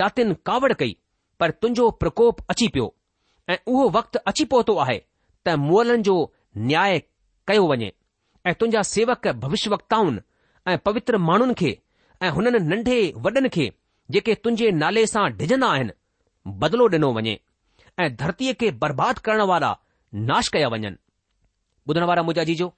जातिन 0.00 0.32
कावड़ 0.50 0.72
कई 0.82 0.94
पर 1.40 1.50
तुंजो 1.62 1.90
प्रकोप 2.04 2.44
अची 2.54 2.68
पियो 2.76 2.86
ऐं 3.52 3.56
उहो 3.72 3.88
वक़्तु 3.98 4.18
अची 4.32 4.44
पहुतो 4.54 4.76
आहे 4.84 4.98
त 5.46 5.56
मुअलनि 5.66 6.02
जो 6.10 6.16
न्याय 6.68 6.98
कयो 7.50 7.66
वञे 7.72 7.92
ऐं 8.46 8.52
तुंहिंजा 8.60 8.82
सेवक 8.82 9.26
भविष्य 9.42 9.70
वक्ताउनि 9.70 10.18
ऐं 10.70 10.76
पवित्र 10.86 11.18
माण्हुनि 11.28 11.54
खे 11.58 11.70
ऐं 12.26 12.30
हुननि 12.36 12.58
नंढे 12.70 12.96
वॾनि 13.24 13.48
खे 13.56 13.66
जेके 14.14 14.34
तुंहिंजे 14.44 14.70
नाले 14.82 15.04
सां 15.12 15.24
डिॼंदा 15.40 15.68
आहिनि 15.74 15.92
बदिलो 16.62 16.86
ॾिनो 16.94 17.10
वञे 17.18 17.34
ऐं 18.02 18.08
धरतीअ 18.22 18.54
खे 18.60 18.70
बर्बाद 18.82 19.18
करण 19.26 19.42
वारा 19.50 19.70
नाश 20.30 20.48
कया 20.56 20.68
वञनि 20.74 20.90
ॿुधण 21.88 22.04
वारा 22.10 22.22
मुंहिंजा 22.26 22.44
जीजो 22.50 22.68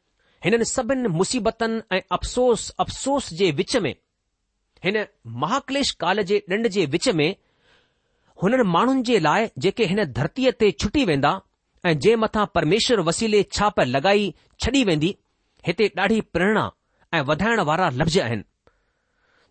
हिननि 0.45 0.65
सभिनि 0.75 1.09
मुसीबतनि 1.21 1.81
ऐं 1.97 2.01
अफ़सोस 2.19 2.69
अफ़सोस 2.87 3.33
जे 3.41 3.51
विच 3.61 3.77
में 3.87 3.95
हिन 4.85 5.05
महाकलेश 5.43 5.91
काल 6.05 6.23
जे 6.33 6.43
ॾंड 6.57 6.69
जे 6.77 6.87
विच 6.97 7.09
में 7.21 7.29
हुननि 8.43 8.63
माण्हुनि 8.77 9.03
जे 9.11 9.19
लाइ 9.29 9.49
जेके 9.65 9.85
हिन 9.95 10.05
धरतीअ 10.21 10.53
ते 10.65 10.71
छुटी 10.85 11.05
वेंदा 11.13 11.35
ऐं 11.89 11.99
जे 12.09 12.17
मथां 12.27 12.47
परमेश्वर 12.59 13.01
वसीले 13.11 13.43
छाप 13.59 13.81
लॻाई 13.97 14.33
छॾी 14.65 14.85
वेंदी 14.91 15.15
हिते 15.67 15.89
ॾाढी 15.99 16.21
प्रेरणा 16.33 16.69
ऐं 17.17 17.21
वधाइण 17.29 17.61
वारा 17.69 17.89
लफ़्ज़ 18.01 18.21
आहिनि 18.21 18.43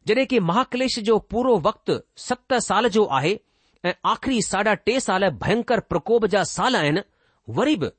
जॾहिं 0.07 0.25
की 0.31 0.39
महाकलेश 0.49 0.97
जो 1.09 1.17
पूरो 1.33 1.55
वक़्तु 1.67 1.95
सत 2.27 2.53
साल 2.69 2.87
जो 2.97 3.05
आहे 3.19 3.33
ऐं 3.89 3.93
आख़िरी 4.11 4.41
साढा 4.47 4.73
टे 4.87 4.99
साल 5.07 5.29
भयंकर 5.43 5.79
प्रकोप 5.91 6.25
जा 6.35 6.43
साल 6.55 6.75
आहिनि 6.75 7.01
वरी 7.59 7.75
बि 7.83 7.89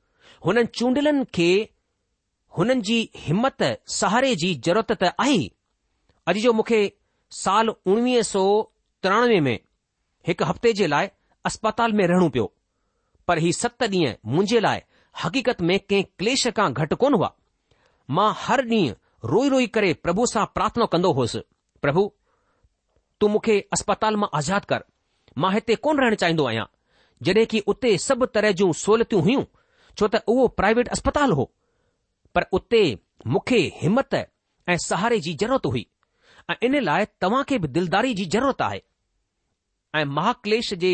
हुननि 0.45 0.65
चूंडलनि 0.77 1.25
खे 1.35 1.49
हुननि 2.57 2.81
जी 2.89 2.99
हिमत 3.25 3.63
सहारे 3.99 4.35
जी 4.43 4.53
ज़रूरत 4.67 4.91
त 5.03 5.11
आई 5.27 5.43
अॼु 6.31 6.39
जो 6.45 6.53
मूंखे 6.59 6.79
साल 7.43 7.69
उणिवीह 7.93 8.21
सौ 8.33 8.43
तिरयानवे 9.05 9.39
में 9.47 9.55
हिकु 10.27 10.45
हफ़्ते 10.51 10.73
जे 10.81 10.87
लाइ 10.95 11.09
अस्पताल 11.51 11.93
में 11.99 12.05
रहणो 12.13 12.29
पियो 12.37 12.51
पर 13.27 13.37
ही 13.47 13.51
सत 13.63 13.83
ॾींहं 13.89 14.15
मुंहिंजे 14.33 14.59
लाइ 14.69 14.79
हक़ीक़त 15.23 15.61
में 15.71 15.79
कंहिं 15.79 16.03
क्लेश 16.19 16.47
खां 16.59 16.71
घटि 16.83 16.95
कोन 17.03 17.13
हुआ 17.19 17.31
मां 18.09 18.33
हर 18.37 18.61
ॾींहुं 18.69 18.93
रोई 19.31 19.49
रोई 19.49 19.67
करे 19.75 19.93
प्रभु 20.03 20.25
सां 20.33 20.45
प्रार्थना 20.55 20.85
कंदो 20.93 21.11
होसि 21.19 21.39
प्रभु 21.81 22.11
तूं 23.19 23.29
मूंखे 23.29 23.59
अस्पताल 23.73 24.15
मां 24.23 24.29
आज़ादु 24.39 24.65
कर 24.69 24.83
मां 25.41 25.53
हिते 25.53 25.75
कोन 25.87 25.99
रहणु 26.01 26.15
चाहींदो 26.23 26.45
आहियां 26.47 26.65
जॾहिं 27.27 27.45
की 27.53 27.59
उते 27.73 27.97
सभु 28.05 28.25
तरह 28.37 28.51
जूं 28.61 28.71
सहूलियतूं 28.81 29.21
हुयूं 29.27 29.43
छो 29.97 30.07
त 30.07 30.21
उहो 30.33 30.47
प्राइवेट 30.61 30.87
अस्पताल 30.97 31.31
हो 31.39 31.45
पर 32.35 32.45
उते 32.59 32.83
मूंखे 33.33 33.59
हिमत 33.81 34.13
ऐं 34.69 34.77
सहारे 34.85 35.19
जी 35.27 35.33
ज़रूरत 35.43 35.65
हुई 35.71 35.85
ऐं 36.51 36.55
इन 36.67 36.79
लाइ 36.83 37.05
तव्हां 37.21 37.43
खे 37.49 37.57
बि 37.63 37.67
दिलदारी 37.77 38.13
जी 38.19 38.25
ज़रूरत 38.37 38.61
आहे 38.67 38.81
ऐं 40.01 40.05
महाक्लेश 40.19 40.73
जे 40.85 40.91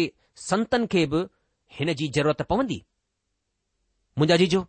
संतनि 0.48 0.88
खे 0.96 1.06
बि 1.14 1.26
हिन 1.80 1.94
जी 2.02 2.08
ज़रूरत 2.20 2.42
पवंदी 2.54 2.82
मुंहिंजा 4.18 4.38
जीजो 4.46 4.66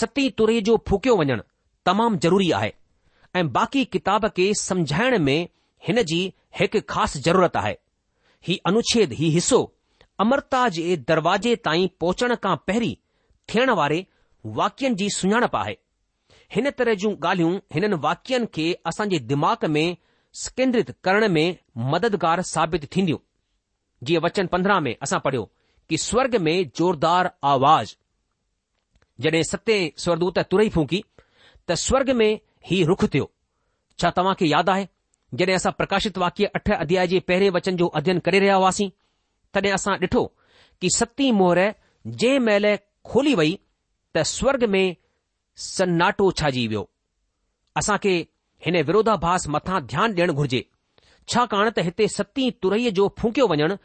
सती 0.00 0.28
तुर 0.40 0.52
जो 0.70 0.76
फूकियो 0.88 1.16
वञणु 1.22 1.42
तमामु 1.88 2.16
ज़रूरी 2.24 2.50
आहे 2.60 2.72
ऐं 3.36 3.46
बाक़ी 3.52 3.84
किताब 3.94 4.26
खे 4.36 4.52
सम्झाइण 4.62 5.18
में 5.26 5.38
हिन 5.86 6.00
जी 6.10 6.18
हिकु 6.60 6.80
ख़ासि 6.94 7.18
ज़रूरत 7.28 7.56
आहे 7.60 7.74
ही 8.48 8.56
अनुछेद 8.70 9.12
ही 9.20 9.28
हिसो 9.36 9.60
अमरता 10.24 10.60
जे 10.76 10.96
दरवाजे 11.10 11.54
ताईं 11.68 11.88
पहुचण 12.00 12.34
खां 12.44 12.54
पहिरीं 12.68 12.94
थियण 13.50 13.70
वारे 13.80 14.04
वाक्यनि 14.60 14.94
जी 15.02 15.08
सुञाणप 15.16 15.56
आहे 15.62 15.76
हिन 16.56 16.70
तरह 16.78 16.94
जूं 17.00 17.12
ॻाल्हियूं 17.30 17.52
हिननि 17.74 17.96
वाक्यनि 18.06 18.46
खे 18.54 18.66
असां 18.92 19.08
दिमाग़ 19.32 19.66
में 19.78 19.86
सकेंद्रित 20.44 20.94
करण 21.06 21.28
में 21.38 21.46
मददगार 21.92 22.42
साबित 22.54 22.86
थींदियूं 22.96 23.18
जीअं 24.08 24.22
वचन 24.26 24.46
पंद्रहं 24.56 24.80
में 24.86 24.94
असां 25.08 25.20
पढ़ियो 25.28 25.48
कि 25.88 25.98
स्वर्ग 26.08 26.36
में 26.48 26.54
ज़ोरदार 26.80 27.30
आवाज़ 27.56 27.94
जड॒हिं 29.24 29.46
सते 29.52 29.76
स्वर्गु 30.04 30.30
तुरई 30.54 30.68
फूकी 30.78 31.02
त 31.68 31.72
स्वर्ग 31.76 32.10
में 32.18 32.30
ही 32.66 32.82
रुख 32.90 33.04
थियो 33.14 33.30
छा 34.00 34.10
खे 34.40 34.46
यादि 34.46 34.70
आहे 34.70 34.86
जॾहिं 35.40 35.54
असां 35.54 35.72
प्रकाशित 35.78 36.18
वाक्य 36.18 36.44
अठ 36.58 36.70
अध्याय 36.78 37.06
जे 37.06 37.18
पहिरें 37.28 37.48
वचन 37.56 37.76
जो 37.80 37.86
अध्ययन 38.00 38.18
करे 38.28 38.38
रहिया 38.44 38.54
हुआसीं 38.60 38.88
तॾहिं 39.54 39.72
असां 39.72 39.94
ॾिठो 40.04 40.22
कि 40.80 40.90
सती 40.96 41.30
मोहर 41.40 41.60
जंहिं 42.20 42.40
महिल 42.46 42.76
खोली 43.10 43.34
वई 43.40 43.52
त 44.16 44.22
स्वर्ग 44.32 44.64
में 44.74 44.84
सन्नाटो 45.66 46.30
छाजी 46.40 46.66
वियो 46.72 46.88
असां 47.82 47.96
खे 48.04 48.14
हिन 48.66 48.82
विरोधाभास 48.90 49.46
मथां 49.56 49.80
ध्यानु 49.92 50.14
ॾियणु 50.20 50.32
घुर्जे 50.40 50.64
छाकाणि 51.32 51.70
त 51.78 51.84
हिते 51.90 52.08
सती 52.16 52.50
तुरई 52.62 52.90
जो 53.00 53.08
फूकियो 53.20 53.46
वञणु 53.54 53.76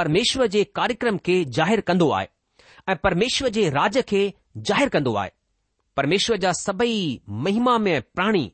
परमेश्वर 0.00 0.46
जे 0.56 0.64
कार्यक्रम 0.80 1.16
खे 1.26 1.36
ज़ाहिरु 1.56 1.82
कंदो 1.90 2.10
आहे 2.18 2.92
ऐं 2.92 2.96
परमेश्वर 3.06 3.48
जे 3.58 3.68
राज 3.78 4.02
खे 4.12 4.20
ज़ाहिरु 4.68 4.90
कंदो 4.96 5.14
आहे 5.22 5.32
परमेश्वर 5.96 6.36
जा 6.42 6.52
सभई 6.58 7.20
महिमा 7.46 7.76
में 7.86 8.00
प्राणी 8.14 8.50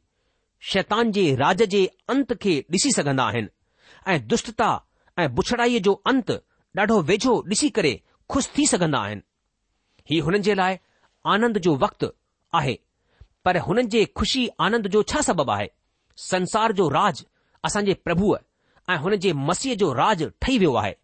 शैतान 0.72 1.10
जे 1.16 1.34
राज 1.40 1.62
जे 1.74 1.84
अंत 2.10 2.32
खे 2.42 2.54
ॾिसी 2.72 2.90
सघंदा 2.92 3.24
आहिनि 3.32 3.48
ऐं 4.14 4.26
दुष्टता 4.28 4.70
ऐं 5.24 5.28
बुछड़ाईअ 5.34 5.80
जो 5.82 5.92
अंत 6.12 6.30
ॾाढो 6.78 7.00
वेझो 7.10 7.34
ॾिसी 7.50 7.68
करे 7.76 7.92
ख़ुशि 8.32 8.50
थी 8.56 8.66
सघंदा 8.70 8.98
आहिनि 9.00 9.22
हीउ 10.10 10.24
हुननि 10.24 10.38
जे 10.48 10.54
लाइ 10.54 10.76
आनंद 11.34 11.58
जो 11.66 11.76
वक़्तु 11.84 12.06
आहे 12.60 12.78
पर 13.44 13.56
हुननि 13.68 13.84
जे 13.94 14.04
ख़ुशी 14.18 14.46
आनंद 14.66 14.86
जो 14.96 15.02
छा 15.12 15.20
सबबु 15.28 15.50
आहे 15.52 15.68
संसार 16.30 16.72
जो 16.80 16.88
राज 16.98 17.24
असांजे 17.64 17.94
प्रभुअ 18.04 18.36
ऐं 18.92 18.96
हुन 19.06 19.16
जे 19.26 19.32
मसीह 19.50 19.74
जो 19.84 19.92
राज 19.94 20.22
ठही 20.42 20.58
वियो 20.58 20.74
आहे 20.82 20.94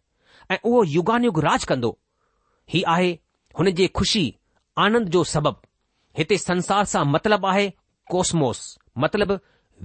ऐं 0.51 0.57
उहो 0.63 0.83
युगानयुग 0.97 1.39
राज 1.45 1.63
कंदो 1.71 1.89
हीउ 2.73 2.83
आहे 2.95 3.11
हुन 3.59 3.71
जे 3.81 3.87
खु़शी 3.99 4.23
आनंद 4.87 5.09
जो 5.17 5.23
सबबु 5.33 5.55
हिते 6.17 6.37
संसार 6.37 6.85
सां 6.85 7.03
मतिलबु 7.11 7.47
आहे 7.47 7.69
कोस्मोस 8.11 8.59
मतिलब 9.03 9.31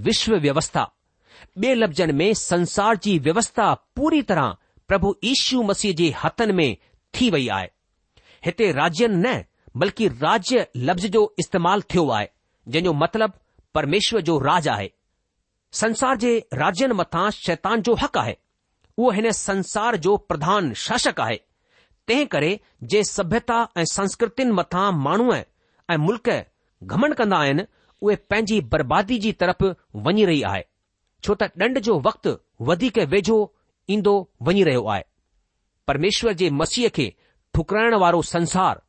विश्व 0.09 0.35
व्यवस्था 0.47 0.83
ॿे 1.63 1.75
लफ़्ज़नि 1.75 2.13
में 2.13 2.33
संसार 2.41 2.97
जी 3.05 3.19
व्यवस्था 3.27 3.73
पूरी 3.97 4.21
तरह 4.31 4.47
प्रभु 4.89 5.15
ईशू 5.25 5.63
मसीह 5.71 5.93
जे 6.01 6.11
हथनि 6.25 6.53
में 6.59 6.77
थी 7.15 7.29
वई 7.31 7.47
आहे 7.57 7.69
हिते 8.45 8.71
राज्यनि 8.79 9.17
न 9.27 9.43
बल्कि 9.81 10.09
राज्य 10.09 10.67
लफ़्ज़ 10.89 11.07
जो 11.17 11.23
इस्तेमालु 11.41 11.83
थियो 11.95 12.09
आहे 12.17 12.29
जंहिंजो 12.69 12.93
मतिलबु 13.03 13.39
परमेश्वर 13.75 14.21
जो 14.31 14.39
राज 14.49 14.69
आहे 14.69 14.91
संसार 15.81 16.17
जे 16.27 16.33
राज्यनि 16.63 16.95
मथां 17.01 17.31
शैतान 17.39 17.83
जो 17.89 17.95
हक़ु 18.03 18.21
आहे 18.21 18.37
उहो 18.99 19.11
हिन 19.19 19.31
संसार 19.43 19.97
जो 20.09 20.17
प्रधान 20.31 20.73
शासक 20.85 21.21
आहे 21.27 21.37
तंहिं 22.09 22.27
करे 22.35 22.59
जंहिं 22.83 23.03
सभ्यता 23.17 23.63
ऐं 23.79 23.85
संस्कृतियुनि 23.97 24.53
मथां 24.61 24.91
माण्हूअ 25.07 25.41
ऐं 25.93 25.97
मुल्क 25.99 26.31
घमण 26.83 27.13
कंदा 27.19 27.37
आहिनि 27.45 27.63
उहे 28.03 28.17
पंहिंजी 28.31 28.61
बर्बादी 28.73 29.19
जी 29.25 29.33
तरफ़ 29.41 29.63
वञी 30.07 30.25
रही 30.31 30.43
आहे 30.51 30.63
छो 31.25 31.35
त 31.41 31.49
ॾंड 31.63 31.79
जो 31.89 31.97
वक़्तु 32.07 32.33
वधीक 32.69 32.99
वेझो 33.15 33.39
ईंदो 33.95 34.15
वञी 34.47 34.63
रहियो 34.69 34.85
आहे 34.95 35.03
परमेश्वर 35.91 36.33
जे 36.43 36.49
मसीह 36.61 36.89
खे 36.99 37.07
ठुकराइण 37.55 37.95
वारो 38.05 38.23
संसार 38.35 38.81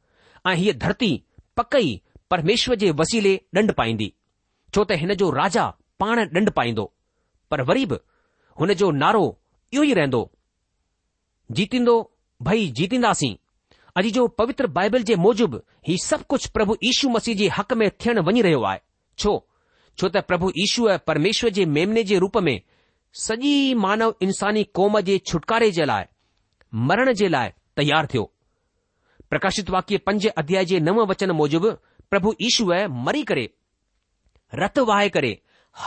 ऐं 0.52 0.56
हीअ 0.62 0.74
धरती 0.86 1.12
पकई 1.62 1.90
परमेश्वर 2.36 2.76
जे 2.86 2.92
वसीले 3.02 3.36
ॾंड 3.60 3.72
पाईंदी 3.82 4.12
छो 4.76 4.84
त 4.92 5.02
हिन 5.04 5.14
जो 5.24 5.30
राजा 5.42 5.66
पाण 6.04 6.20
ॾंड 6.40 6.50
पाईंदो 6.60 6.86
पर 7.52 7.62
वरी 7.72 7.86
बि 7.94 8.02
हुन 8.62 8.74
जो 8.84 8.92
नारो 9.04 9.26
इहो 9.74 9.84
ई 9.90 9.94
रहंदो 10.02 10.22
जीतींदो 11.58 11.96
भई 12.48 12.68
जीतींदासीं 12.80 13.36
अॼु 13.98 14.10
जो 14.16 14.28
पवित्र 14.40 14.68
बाइबल 14.76 15.04
जे 15.08 15.16
मूजिबि 15.24 15.58
हीउ 15.88 15.98
सभु 16.04 16.24
कुझु 16.30 16.50
प्रभु 16.54 16.76
ईशू 16.90 17.10
मसीह 17.10 17.36
जे 17.40 17.48
हक़ 17.58 17.74
में 17.80 17.90
थियणु 18.06 18.22
वञी 18.28 18.42
रहियो 18.42 18.62
आहे 18.70 18.80
छो 19.20 19.32
छो 20.00 20.10
त 20.10 20.18
प्रभु 20.28 20.52
ईशूअ 20.64 20.98
परमेश्वर 21.08 21.50
जे 21.58 21.66
मेमने 21.78 22.04
जे 22.12 22.18
रूप 22.24 22.38
में 22.48 22.60
सॼी 23.24 23.54
मानव 23.86 24.14
इन्सानी 24.28 24.64
क़ौम 24.76 25.00
जे 25.10 25.18
छुटकारे 25.32 25.72
जे 25.80 25.86
लाइ 25.92 26.06
मरण 26.92 27.12
जे 27.22 27.28
लाइ 27.36 27.50
तयारु 27.78 28.08
थियो 28.14 28.24
प्रकाशित 29.30 29.70
वाक्य 29.76 29.98
पंज 30.10 30.28
अध्याय 30.42 30.66
जे 30.72 30.80
नव 30.88 31.04
वचन 31.12 31.32
मूजिबि 31.42 31.72
प्रभु 32.10 32.34
ईशूअ 32.50 32.78
मरी 33.08 33.24
करे 33.32 33.44
रत 34.64 34.80
वाह 34.92 35.08
करे 35.18 35.38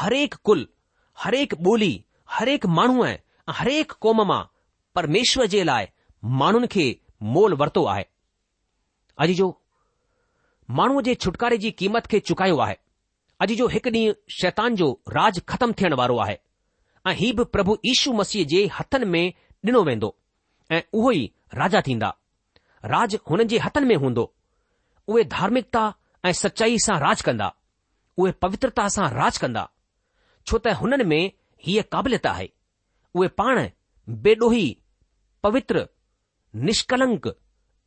हरेक 0.01 0.35
कुल 0.51 0.67
हरेक 1.23 1.55
ॿोली 1.71 1.93
हरेक 2.37 2.65
माण्हूअ 2.81 3.09
हरेक 3.61 3.93
क़ौम 4.07 4.23
मां 4.33 4.43
परमेश्वर 4.95 5.47
जे 5.57 5.63
लाइ 5.71 5.89
माण्हुनि 6.43 6.67
खे 6.77 6.87
मोल 7.23 7.55
वरितो 7.61 7.85
आहे 7.93 8.05
अॼु 9.23 9.35
जो 9.41 9.47
माण्हूअ 10.79 11.03
जे 11.07 11.15
छुटकारे 11.15 11.59
जी 11.59 11.71
क़ीमत 11.81 12.07
खे 12.11 12.21
चुकायो 12.29 12.57
आहे 12.67 12.77
अॼु 13.43 13.55
जो 13.57 13.67
हिकु 13.75 13.91
ॾींहुं 13.91 14.15
शैतान 14.41 14.75
जो 14.77 14.91
राज 15.15 15.41
खतम 15.49 15.73
थियण 15.81 15.95
वारो 16.01 16.19
आहे 16.25 16.37
ऐं 17.07 17.15
हीउ 17.17 17.35
बि 17.37 17.45
प्रभु 17.57 17.77
ईशू 17.93 18.13
मसीह 18.21 18.45
जे 18.53 18.65
हथनि 18.79 19.05
में 19.15 19.33
ॾिनो 19.69 19.83
वेंदो 19.89 20.15
ऐं 20.73 20.83
उहो 20.93 21.11
ई 21.13 21.31
राजा 21.55 21.81
थींदा 21.87 22.09
राज 22.95 23.17
हुननि 23.31 23.45
जे 23.53 23.59
हथनि 23.67 23.87
में 23.87 23.97
हूंदो 24.05 24.33
उहे 25.09 25.25
धार्मिकता 25.37 25.85
ऐं 26.27 26.33
सचाई 26.43 26.79
सां 26.87 26.99
राज 27.01 27.23
कंदा 27.23 27.53
उहे 28.19 28.33
पवित्रता 28.43 28.89
सां 28.97 29.09
राज 29.19 29.39
कंदा 29.45 29.69
छो 30.47 30.59
त 30.59 30.75
हुननि 30.83 31.05
में 31.15 31.21
हीअ 31.67 31.83
क़ाबिलियत 31.93 32.27
आहे 32.27 32.49
उहे 33.17 33.29
पाण 33.43 33.67
बेॾोही 34.25 34.67
पवित्र 35.43 35.85
निषलंक 36.57 37.29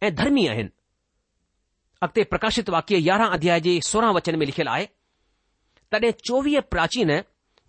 ऐं 0.04 0.14
धर्मी 0.16 0.46
आहिनि 0.48 0.70
अॻिते 2.04 2.24
प्रकाशित 2.30 2.70
वाक्य 2.70 2.98
यारहं 3.00 3.30
अध्याय 3.36 3.60
जे 3.62 3.80
सोरहं 3.86 4.14
वचन 4.16 4.36
में 4.40 4.46
लिखियलु 4.46 4.72
आहे 4.72 4.86
तॾहिं 5.92 6.12
चोवीह 6.28 6.60
प्राचीन 6.72 7.22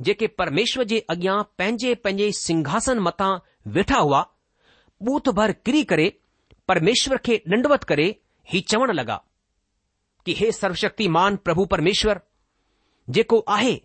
जेके 0.09 0.27
परमेश्वर 0.41 0.85
जे 0.93 0.99
अॻियां 1.11 1.43
पंहिंजे 1.59 1.95
पंहिंजे 2.05 2.31
सिंघासन 2.39 2.99
मथां 3.07 3.33
वेठा 3.75 3.99
हुआ 3.99 4.21
पूथ 5.07 5.29
भर 5.39 5.53
किरी 5.67 5.83
करे 5.93 6.09
परमेश्वर 6.69 7.17
खे 7.27 7.43
निंडवत 7.49 7.85
करे 7.91 8.07
ही 8.53 8.61
चवण 8.73 8.93
लॻा 9.01 9.17
कि 10.27 10.33
हे 10.39 10.51
सर्वशक्तिमान 10.53 11.37
प्रभु 11.47 11.65
परमेश्वर 11.75 12.21
जेको 13.17 13.39
आहे 13.57 13.81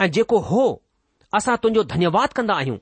ऐं 0.00 0.10
जेको 0.16 0.38
हो 0.50 0.64
असां 1.36 1.56
तुंहिंजो 1.62 1.82
धन्यवाद 1.94 2.32
कंदा 2.36 2.54
आहियूं 2.54 2.78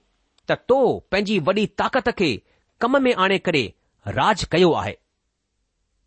त 0.51 0.55
तो 0.69 0.81
पंहिंजी 1.11 1.39
वॾी 1.47 1.67
ताक़त 1.81 2.09
खे 2.19 2.31
कम 2.81 3.01
में 3.03 3.13
आणे 3.25 3.39
करे 3.49 3.65
राज 4.09 4.45
कयो 4.53 4.71
आहे 4.83 4.95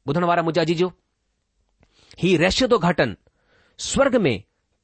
ॿुधण 0.10 0.23
वारा 0.30 0.41
मुंहिंजा 0.43 0.63
जीजो 0.71 0.88
ही 2.19 2.36
रैशदोघाटन 2.43 3.15
स्वर्ग 3.91 4.15
में 4.25 4.36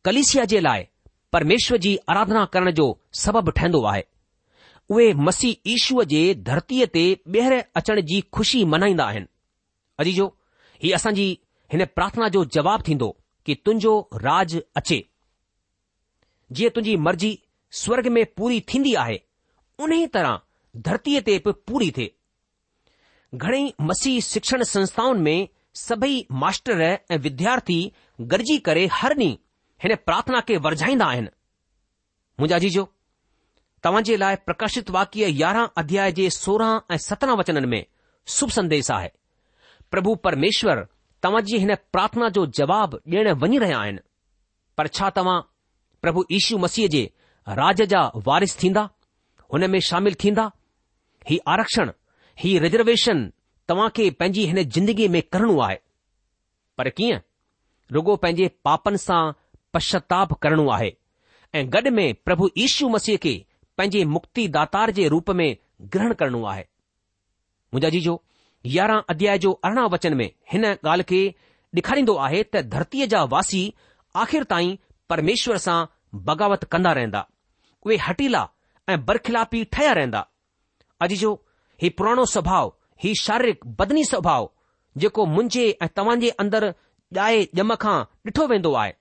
कलिसिया 0.06 0.46
जे 0.54 0.60
लाइ 0.60 0.86
परमेश्वर 1.34 1.78
जी 1.86 1.98
आराधना 2.10 2.43
करण 2.54 2.72
जो 2.80 2.88
सबबु 3.24 3.52
ठहिंदो 3.60 3.84
आहे 3.91 4.04
उहे 4.91 5.13
मसीह 5.28 5.69
ईशूअ 5.74 6.04
जे 6.13 6.22
धरतीअ 6.50 6.86
ते 6.96 7.04
ॿीहर 7.36 7.54
अचण 7.82 8.02
जी 8.12 8.19
खु़शी 8.38 8.63
मल्हाईंदा 8.74 9.06
आहिनि 9.13 9.28
अजीजो 10.04 10.28
ही 10.84 10.91
असांजी 10.98 11.28
हिन 11.76 11.86
प्रार्थना 11.98 12.28
जो 12.36 12.43
जवाबु 12.56 12.84
थींदो 12.89 13.10
कि 13.46 13.56
तुंहिंजो 13.65 13.93
राज 14.26 14.56
अचे 14.82 15.00
जीअं 16.58 16.69
तुंहिंजी 16.76 16.98
मर्ज़ी 17.08 17.32
स्वर्ग 17.84 18.08
में 18.17 18.24
पूरी 18.41 18.60
थींदी 18.74 18.93
आहे 19.06 19.19
उन 19.86 19.93
ई 19.93 20.06
तरह 20.17 20.39
धरतीअ 20.78 21.22
ते 21.26 21.38
बि 21.46 21.52
पूरी 21.70 21.90
थिए 21.98 22.16
घणेई 23.38 23.74
मसीह 23.82 24.20
शिक्षण 24.22 24.64
संस्थाउनि 24.64 25.22
में 25.22 25.48
सभई 25.76 26.26
मास्टर 26.42 26.82
ऐं 26.82 27.18
विद्यार्थी 27.22 27.78
गॾिजी 28.32 28.58
करे 28.68 28.86
हर 28.94 29.16
ॾींहुं 29.20 29.36
हिन 29.84 29.96
प्रार्थना 30.06 30.40
खे 30.48 30.58
वरझाईंदा 30.66 31.06
आहिनि 31.06 31.30
मुंहिंजा 32.40 32.58
जीजो 32.64 32.86
तव्हां 33.84 34.04
जे 34.10 34.18
लाइ 34.24 34.36
प्रकाशित 34.46 34.90
वाक्य 34.98 35.28
यारहं 35.42 35.68
अध्याय 35.82 36.12
जे 36.20 36.30
सोरहं 36.42 36.80
ऐं 36.94 36.98
सत्रहं 37.08 37.38
वचननि 37.38 37.68
में 37.74 37.84
शुभ 38.38 38.50
संदेश 38.58 38.92
आहे 38.98 39.10
प्रभु 39.92 40.16
परमेश्वर 40.26 40.86
तव्हां 41.24 41.44
जी 41.50 41.58
हिन 41.64 41.76
प्रार्थना 41.94 42.30
जो 42.38 42.46
जवाब 42.60 42.96
ॾियण 42.96 43.32
वञी 43.44 43.58
रहिया 43.66 43.80
आहिनि 43.80 44.00
पर 44.78 44.88
छा 44.98 45.10
तव्हां 45.18 45.40
प्रभु 46.02 46.24
यीशू 46.32 46.58
मसीह 46.66 46.88
जे 46.96 47.04
राज 47.62 47.82
जा 47.96 48.02
वारिस 48.28 48.58
थींदा 48.62 48.90
हुन 49.54 49.70
में 49.72 49.80
शामिल 49.90 50.14
थींदा 50.24 50.50
ही 51.30 51.38
आरक्षण 51.48 51.92
ही 52.40 52.58
रिजर्वेशन 52.60 53.28
तव्हां 53.70 53.90
खे 53.96 54.10
पंहिंजी 54.20 54.44
हिन 54.52 54.62
ज़िंदगीअ 54.76 55.10
में 55.16 55.22
करणो 55.34 55.58
आहे 55.68 55.78
पर 56.78 56.90
कीअं 56.98 57.20
रुगो 57.98 58.16
पंहिंजे 58.24 58.48
पापनि 58.68 58.98
सां 59.04 59.22
पश्चाताप 59.74 60.34
करणो 60.44 60.68
आहे 60.78 60.92
ऐं 61.58 61.66
गॾु 61.74 61.92
में 62.00 62.08
प्रभु 62.26 62.50
यीशू 62.58 62.90
मसीह 62.96 63.18
खे 63.24 63.34
पंहिंजे 63.78 64.04
मुक्ति 64.16 64.48
दातार 64.58 64.92
जे 65.00 65.08
रूप 65.14 65.30
में 65.40 65.48
ग्रहण 65.94 66.14
करणो 66.22 66.44
आहे 66.54 66.64
मुंहिंजा 67.74 67.90
जीजो 67.98 68.16
यारहं 68.78 69.02
अध्याय 69.14 69.38
जो 69.44 69.52
अरिड़हं 69.68 69.90
वचन 69.94 70.14
में 70.22 70.30
हिन 70.52 70.66
ॻाल्हि 70.72 71.04
खे 71.12 71.22
ॾेखारींदो 71.78 72.16
आहे 72.26 72.44
त 72.56 72.62
धरतीअ 72.76 73.06
जा 73.14 73.24
वासी 73.34 73.64
आख़िर 74.24 74.44
ताईं 74.52 74.76
परमेश्वर 75.10 75.58
सां 75.64 75.80
बग़ावत 76.30 76.64
कंदा 76.74 76.92
रहंदा 76.98 77.26
उहे 77.86 77.96
हटीला 78.08 78.48
ऐं 78.90 79.04
बरखिलापी 79.06 79.64
ठहिया 79.76 79.94
रहंदा 80.00 80.22
अजी 81.04 81.16
जो 81.22 81.30
ही 81.82 81.89
पुराणो 82.00 82.24
स्वभाव 82.34 82.72
ही 83.04 83.13
शारीरिक 83.22 83.66
बदनी 83.80 84.04
स्वभाव 84.10 84.50
जेको 85.04 85.24
मुंहिंजे 85.32 85.63
ऐं 85.82 85.88
तव्हां 85.98 86.18
जे 86.22 86.30
अंदरि 86.44 86.70
ॼाए 87.20 87.42
ॼम 87.63 87.74
खां 87.84 87.96
ॾिठो 88.30 88.46
वेंदो 88.52 88.72
आहे 88.82 88.94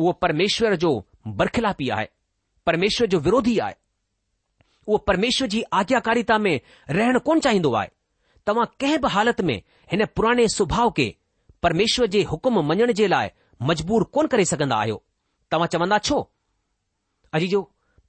उहो 0.00 0.12
परमेश्वर 0.24 0.74
जो 0.84 0.92
बरखिलापी 1.40 1.88
आहे 1.96 2.06
परमेश्वर 2.70 3.08
जो 3.14 3.18
विरोधी 3.26 3.56
आहे 3.66 3.74
उहो 4.86 4.98
परमेश्वर 5.10 5.48
जी 5.54 5.62
आज्ञाकारिता 5.80 6.38
में 6.46 6.54
रहण 6.98 7.18
कोन 7.26 7.40
चाहींदो 7.46 7.72
आहे 7.82 7.88
तव्हां 8.50 8.66
कंहिं 8.82 9.00
बि 9.02 9.08
हालति 9.16 9.42
में 9.50 9.56
हिन 9.92 10.04
पुराणे 10.16 10.46
सुभाउ 10.56 10.90
खे 11.00 11.08
परमेश्वर 11.66 12.06
जे 12.16 12.22
हुकुम 12.32 12.58
मञण 12.70 12.92
जे 13.02 13.08
लाइ 13.16 13.28
मजबूर 13.72 14.04
कोन 14.16 14.26
करे 14.34 14.44
सघंदा 14.54 14.76
आहियो 14.86 15.02
तव्हां 15.54 15.68
चवंदा 15.76 15.98
छो 16.08 16.18
जो 17.54 17.60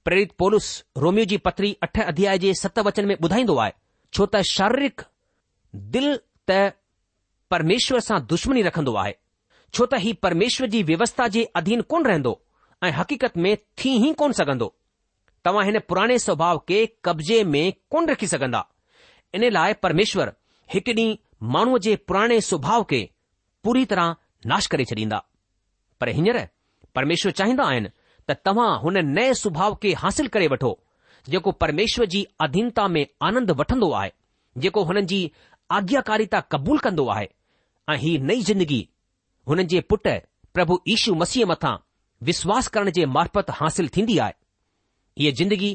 प्रेरित 0.04 0.32
पोलुस 0.38 0.66
रोमियो 1.02 1.24
जी 1.24 1.36
पथरी 1.44 1.72
अठ 1.82 1.98
अध्याय 2.00 2.38
जे 2.38 2.52
सत 2.62 2.78
वचन 2.86 3.06
में 3.06 3.14
ॿुधाईंदो 3.26 3.56
आहे 3.62 3.72
छो 4.16 4.26
त 4.34 4.40
शारीरिक 4.50 5.02
दिल 5.94 6.08
त 6.50 6.58
परमेश्वर 7.50 8.00
सां 8.08 8.18
दुश्मनी 8.32 8.62
रखंदो 8.66 8.94
आहे 9.02 9.12
छो 9.74 9.86
त 9.94 10.00
हीउ 10.06 10.14
परमेश्वर 10.26 10.68
जी 10.74 10.82
व्यवस्था 10.90 11.26
जे 11.36 11.44
अधीन 11.62 11.80
कोन 11.94 12.04
रहंदो 12.10 12.32
ऐं 12.82 12.90
हक़ीक़त 12.98 13.36
में 13.44 13.56
थी 13.80 13.94
ई 14.08 14.12
कोन 14.22 14.32
सघंदो 14.40 14.68
तव्हां 15.44 15.64
हिन 15.68 15.78
पुराणे 15.88 16.18
स्वभाव 16.26 16.58
खे 16.68 16.84
कब्ज़े 17.08 17.42
में 17.54 17.64
कोन 17.94 18.08
रखी 18.10 18.26
सघंदा 18.34 18.62
इन 19.38 19.50
लाइ 19.58 19.72
परमेश्वर 19.86 20.32
हिकु 20.74 20.92
ॾींहुं 21.00 21.16
माण्हूअ 21.54 21.78
जे 21.88 21.94
पुराणे 22.10 22.40
स्वभाव 22.50 22.82
खे 22.92 23.00
पूरी 23.64 23.84
तरह 23.92 24.14
नाश 24.52 24.66
करे 24.74 24.84
छॾींदा 24.92 25.22
पर 26.00 26.08
हींअर 26.18 26.38
परमेश्वर 26.98 27.32
चाहींदा 27.40 27.64
आहिनि 27.72 27.88
त 28.28 28.34
तव्हां 28.44 28.70
हुन 28.82 28.96
नए 29.16 29.32
सुभाउ 29.38 29.74
खे 29.82 29.92
हासिल 30.02 30.28
करे 30.34 30.46
वठो 30.48 30.68
जेको 31.32 31.52
परमेश्वर 31.62 32.06
जी 32.14 32.24
अधीनता 32.44 32.86
में 32.94 33.06
आनंद 33.28 33.50
वठंदो 33.60 33.90
आहे 34.00 34.10
जेको 34.64 34.84
हुननि 34.90 35.02
जी 35.12 35.18
आज्ञाकारिता 35.78 36.40
क़बूलु 36.54 36.78
कंदो 36.86 37.06
आहे 37.14 37.28
ऐं 37.92 37.96
ही 38.04 38.16
नई 38.30 38.42
जिंदगी 38.50 38.80
हुननि 39.48 39.64
जे 39.72 39.80
पुटु 39.92 40.14
प्रभु 40.54 40.78
ईशू 40.94 41.14
मसीह 41.22 41.46
मथां 41.52 41.74
विश्वास 42.28 42.68
करण 42.76 42.90
जे 42.98 43.04
मार्पत 43.16 43.50
हासिलु 43.60 43.88
थींदी 43.96 44.16
आहे 44.26 44.32
हीअ 45.20 45.32
जिंदगी 45.42 45.72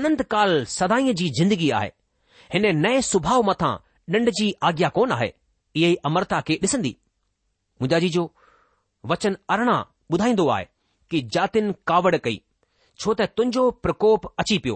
अनंतकाल 0.00 0.56
सदाईअ 0.78 1.14
जी 1.22 1.28
जिंदगी 1.38 1.70
आहे 1.80 1.90
हिन 2.54 2.68
नए 2.86 3.00
सुभाउ 3.12 3.42
मथां 3.50 3.74
निंड 4.16 4.30
जी 4.40 4.52
आज्ञा 4.70 4.88
कोन 4.98 5.12
आहे 5.18 5.32
इहे 5.82 5.94
अमरता 6.10 6.40
खे 6.48 6.58
ॾिसंदी 6.66 6.96
मुंजाजी 7.82 8.08
जो 8.18 8.30
वचन 9.14 9.36
अरिड़हां 9.56 9.82
ॿुधाईंदो 10.14 10.48
आहे 10.56 10.66
कि 11.12 11.20
जातिन 11.36 11.70
कावड़ 11.90 12.14
कई 12.26 12.38
छो 12.98 13.14
त 13.14 13.28
तुंहिंजो 13.38 13.62
प्रकोप 13.84 14.26
अची 14.42 14.56
पियो 14.64 14.74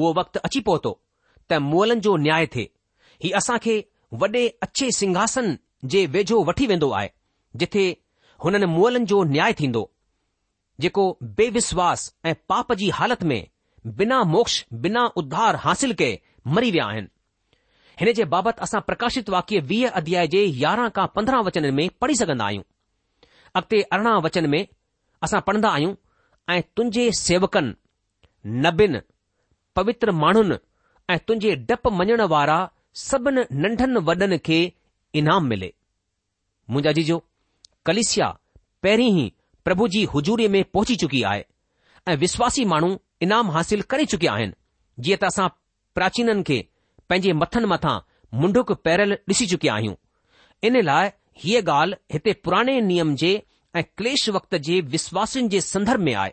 उहो 0.00 0.10
वक़्तु 0.18 0.40
अची 0.48 0.60
पहुतो 0.68 0.90
त 1.50 1.58
मुअलनि 1.70 2.00
जो 2.06 2.12
न्याय 2.26 2.46
थिए 2.54 2.66
ही 3.24 3.30
असांखे 3.38 3.74
वॾे 4.22 4.42
अछे 4.66 4.90
सिंघासन 4.98 5.48
जे 5.94 6.04
वेझो 6.16 6.38
वठी 6.48 6.66
वेंदो 6.72 6.90
आहे 6.98 7.08
जिथे 7.62 7.84
हुननि 8.44 8.66
मुअलनि 8.76 9.06
जो 9.12 9.18
न्याय 9.34 9.52
थींदो 9.60 9.82
जेको 10.86 11.06
बेविश्वास 11.40 12.04
ऐं 12.30 12.34
पाप 12.52 12.72
जी 12.82 12.90
हालत 12.98 13.22
में 13.32 13.40
बिना 13.98 14.22
मोक्ष 14.34 14.60
बिना 14.84 15.04
उद्धार 15.22 15.56
हासिल 15.66 15.92
कये 16.02 16.12
मरी 16.56 16.70
विया 16.76 16.84
आहिनि 16.92 17.08
हिन 18.00 18.12
जे 18.20 18.24
बाबति 18.36 18.62
असां 18.68 18.80
प्रकाशित 18.90 19.30
वाक्य 19.36 19.58
वीह 19.72 19.98
अध्याय 20.02 20.26
जे 20.36 20.44
यारहां 20.64 20.90
खां 21.00 21.06
पंद्रहं 21.18 21.42
वचन 21.50 21.72
में 21.80 21.86
पढ़ी 22.02 22.14
सघंदा 22.22 22.46
आहियूं 22.46 22.64
अॻिते 23.58 23.80
अरिड़हं 23.96 24.22
वचन 24.28 24.48
में 24.54 24.62
असां 25.24 25.40
पढ़ंदा 25.46 25.68
आहियूं 25.76 25.94
ऐं 26.54 26.60
तुंहिंजे 26.76 27.02
सेवकनि 27.24 28.52
नबिन 28.64 29.00
पवित्र 29.76 30.10
माण्हुनि 30.22 30.56
ऐं 31.12 31.18
तुंहिंजे 31.28 31.54
डप 31.68 31.88
मञण 31.98 32.20
वारा 32.34 32.58
सभिनी 33.08 33.42
नंढनि 33.62 34.00
वॾनि 34.08 34.38
खे 34.48 34.58
इनाम 35.20 35.42
मिले 35.52 35.70
मुंहिंजा 36.70 36.92
जीजो 36.98 37.18
कलिसिया 37.86 38.28
पहिरीं 38.82 39.10
ई 39.22 39.32
प्रभु 39.66 39.86
जी 39.94 40.02
हुजूरीअ 40.14 40.48
में 40.56 40.62
पहुची 40.74 40.96
चुकी 41.02 41.22
आहे 41.30 41.44
ऐं 42.10 42.16
विश्वासी 42.24 42.64
माण्हू 42.72 42.90
इनाम 43.26 43.50
हासिल 43.56 43.82
करे 43.92 44.04
चुकिया 44.14 44.32
आहिनि 44.38 44.56
जीअं 45.04 45.18
त 45.24 45.30
असां 45.32 45.48
प्राचीननि 45.98 46.42
खे 46.48 46.58
पंहिंजे 47.10 47.32
मथनि 47.42 47.68
मथां 47.74 47.96
मुंडुक 48.40 48.72
पैरल 48.86 49.12
ॾिसी 49.32 49.46
चुकिया 49.52 49.74
आहियूं 49.76 49.94
इन 50.68 50.80
लाइ 50.90 51.08
हीअ 51.44 51.62
ॻाल्हि 51.78 52.00
हिते 52.14 52.32
पुराणे 52.44 52.74
नियम 52.90 53.14
जे 53.24 53.32
ऐं 53.76 53.82
क्लेश 53.96 54.28
वक्त 54.36 54.54
जे 54.66 54.80
विश्वासनि 54.94 55.48
जे 55.52 55.60
संदर्भ 55.60 56.00
में 56.08 56.14
आहे 56.22 56.30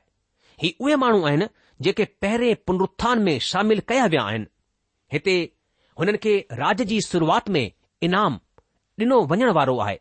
ही 0.62 0.74
उहे 0.82 0.96
माण्हू 1.04 1.24
आहिनि 1.28 1.48
जेके 1.86 2.06
पहिरें 2.22 2.56
पुनरुथान 2.68 3.22
में 3.28 3.38
शामिल 3.50 3.80
कया 3.92 4.06
विया 4.14 4.24
आहिनि 4.32 4.46
हिते 5.14 5.36
हुननि 6.00 6.18
खे 6.26 6.34
राज 6.62 6.82
जी 6.92 7.00
शुरूआत 7.08 7.50
में 7.58 7.64
इनाम 8.08 8.40
ॾिनो 9.02 9.20
वञण 9.32 9.52
वारो 9.58 9.78
आहे 9.86 9.96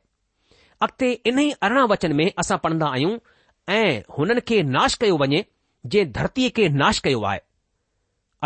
अॻिते 0.83 1.13
इन 1.31 1.39
ई 1.39 1.51
अरिड़हं 1.67 1.89
वचन 1.93 2.13
में 2.21 2.27
असां 2.39 2.59
पढ़ंदा 2.65 2.87
आहियूं 2.89 3.17
ऐं 3.75 4.01
हुननि 4.19 4.41
खे 4.51 4.63
नाश 4.79 4.95
कयो 5.05 5.17
वञे 5.23 5.45
जे 5.95 6.05
धरतीअ 6.19 6.51
खे 6.57 6.69
नाश 6.83 6.99
कयो 7.09 7.23
आहे 7.31 7.41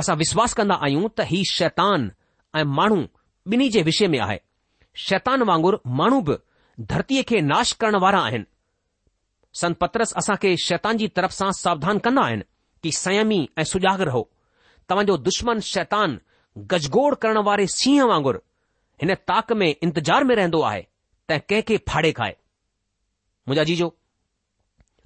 असां 0.02 0.16
विश्वास 0.24 0.52
कंदा 0.61 0.74
आहियूं 0.87 1.09
त 1.09 1.26
ही 1.33 1.42
शैतान 1.57 2.11
ऐं 2.61 2.64
माण्हू 2.81 3.02
ॿिन्ही 3.52 3.68
जे 3.78 3.83
विषय 3.90 4.07
में 4.09 4.18
आहे 4.28 4.38
शैतान 5.07 5.42
वांगुरु 5.52 5.76
माण्हू 6.02 6.20
बि 6.31 6.35
धरतीअ 6.94 7.22
खे 7.33 7.40
नाश 7.55 7.72
करण 7.85 7.96
वारा 8.07 8.18
आहिनि 8.28 8.44
संत 9.61 9.77
पत्रस 9.81 10.12
असां 10.17 10.37
खे 10.43 10.55
शैतान 10.65 10.97
जी 10.97 11.07
तरफ़ 11.17 11.33
सां 11.38 11.51
सावधान 11.61 11.99
कंदा 12.05 12.23
आहिनि 12.27 12.43
की 12.83 12.93
सयमी 12.99 13.41
ऐं 13.59 13.65
सुजाग 13.73 14.01
रहो 14.09 14.23
तव्हांजो 14.88 15.17
दुश्मन 15.29 15.61
शैतान 15.73 16.19
गजगोड़ 16.73 17.15
करण 17.23 17.38
वारे 17.49 17.67
सीह 17.75 18.05
वांगुरु 18.12 18.38
हिन 19.03 19.15
ताक 19.29 19.53
में 19.62 19.69
इंतज़ार 19.83 20.25
में 20.31 20.35
रहंदो 20.37 20.61
आहे 20.71 20.81
तंहिं 21.29 21.41
कंहिंखे 21.49 21.77
फाड़ेकाए 21.91 22.37
मुंहिंजा 23.49 23.65
जी 23.71 23.77
जो 23.83 23.88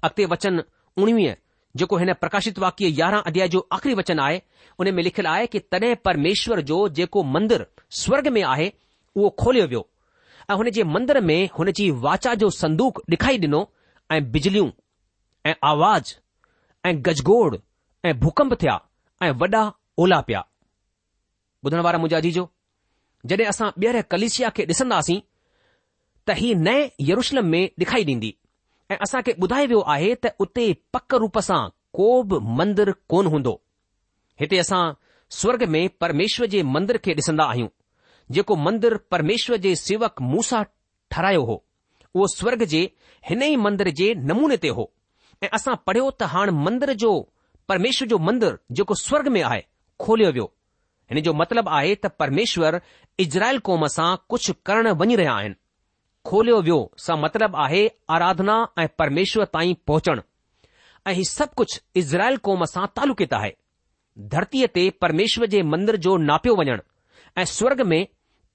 अगि॒ते 0.04 0.24
वचन 0.34 0.62
उणिवीह 1.04 1.34
जेको 1.80 1.96
हिन 2.02 2.12
प्रकाशित 2.22 2.58
वाक्य 2.66 2.92
यारहां 3.02 3.22
अध्याय 3.30 3.48
जो 3.54 3.66
आख़िरी 3.78 3.94
वचन 3.94 4.20
आहे 4.28 4.40
उन 4.80 4.94
में 4.94 5.02
लिखियलु 5.02 5.28
आहे 5.30 5.46
कि 5.54 5.58
तॾहिं 5.74 5.94
परमेश्वर 6.04 6.60
जो 6.70 6.86
जेको 7.00 7.22
मंदरु 7.36 7.64
स्वर्ग 8.02 8.28
में 8.38 8.42
आहे 8.54 8.72
उहो 9.16 9.28
खोलियो 9.42 9.66
वियो 9.74 9.86
ऐं 10.50 10.54
हुन 10.62 10.70
जे 10.78 10.82
मंदर 10.96 11.20
में 11.30 11.38
हुनजी 11.58 11.90
वाचा 12.08 12.34
जो 12.44 12.50
संदूक 12.62 13.02
डे॒खाई 13.10 13.38
ॾिनो 13.48 13.62
ऐं 14.12 14.22
बिजलियूं 14.32 14.70
ऐं 15.50 15.54
आवाज़ 15.68 16.14
ऐं 16.86 16.96
गजगोड़ 17.06 17.56
ऐं 18.08 18.18
भूकंप 18.20 18.52
थिया 18.62 18.76
ऐं 19.26 19.30
वॾा 19.40 19.62
ओला 20.02 20.20
पिया 20.28 20.42
ॿुधण 21.66 21.80
वारा 21.86 21.98
मुंहिंजा 21.98 22.20
जीजो 22.26 22.48
जॾहिं 23.30 23.46
असां 23.52 23.68
ॿीहर 23.82 24.00
कलिशिया 24.12 24.50
खे 24.56 24.64
ॾिसंदासीं 24.72 25.20
त 26.28 26.36
ही 26.40 26.54
नए 26.66 26.88
यरुशलम 27.10 27.46
में 27.54 27.62
ॾेखारी 27.80 28.04
ॾींदी 28.10 28.32
ऐं 28.90 28.96
असां 29.08 29.22
खे 29.26 29.32
ॿुधायो 29.42 29.68
वियो 29.68 29.80
आहे 29.96 30.14
त 30.24 30.32
उते 30.46 30.66
पक 30.94 31.14
रूप 31.24 31.38
सां 31.48 31.62
को 31.98 32.10
बि 32.32 32.38
मंदरु 32.60 32.92
कोन 33.14 33.26
हूंदो 33.34 33.54
हिते 34.40 34.58
असां 34.64 34.82
स्वर्ग 35.40 35.62
में 35.76 35.82
परमेश्वर 36.04 36.46
जे 36.56 36.62
मंदर 36.76 36.96
खे 37.06 37.14
ॾिसंदा 37.22 37.44
आहियूं 37.54 37.68
जेको 38.36 38.56
मंदरु 38.68 38.98
परमेश्वर 39.16 39.56
जे 39.68 39.74
सेवक 39.86 40.20
मूसा 40.34 40.62
ठहिरायो 41.12 41.42
हो 41.52 41.62
उहो 42.16 42.26
स्वर्ग 42.34 42.62
जे 42.72 42.80
हिन 43.28 43.42
ई 43.46 43.56
मंदर 43.64 43.88
जे 44.00 44.06
नमूने 44.28 44.56
ते 44.64 44.68
हो 44.76 44.84
ऐं 45.42 45.48
असां 45.56 45.74
पढ़ियो 45.88 46.04
त 46.10 46.28
हाणे 46.34 46.52
मंदर 46.66 46.92
जो 47.02 47.10
परमेश्वर 47.72 48.08
जो 48.12 48.18
मंदरु 48.28 48.56
जेको 48.78 48.94
स्वर्ग 49.00 49.28
में 49.36 49.40
आहे 49.48 49.64
खोलियो 50.04 50.30
वियो 50.36 50.44
हिन 51.12 51.20
जो 51.26 51.32
मतिलबु 51.40 51.70
आहे 51.78 51.90
त 52.04 52.10
परमेश्वरु 52.22 52.78
इज़राइल 53.24 53.58
कौम 53.68 53.86
सां 53.96 54.08
कुझु 54.34 54.54
करण 54.68 54.88
वञी 55.02 55.16
रहिया 55.22 55.34
आहिनि 55.40 55.54
खोलियो 56.30 56.60
वियो 56.68 56.78
सतिलबु 57.06 57.58
आहे 57.64 57.82
आराधना 58.16 58.54
ऐं 58.82 58.86
परमेश्वर 59.02 59.50
ताईं 59.56 59.74
पहुचणु 59.90 60.22
ऐं 61.10 61.14
हीउ 61.20 61.28
सभु 61.32 61.54
कुझु 61.62 61.80
इज़राइल 62.04 62.36
क़ौम 62.48 62.64
सां 62.74 62.86
तालुकित 63.00 63.34
आहे 63.40 63.50
धरतीअ 64.36 64.70
ते 64.78 64.86
परमेश्वर 65.06 65.52
जे 65.56 65.60
मंदर 65.74 66.00
जो 66.08 66.16
नापियो 66.32 66.56
वञणु 66.62 66.82
ऐं 67.40 67.44
स्वर्ग 67.56 67.84
में 67.94 68.00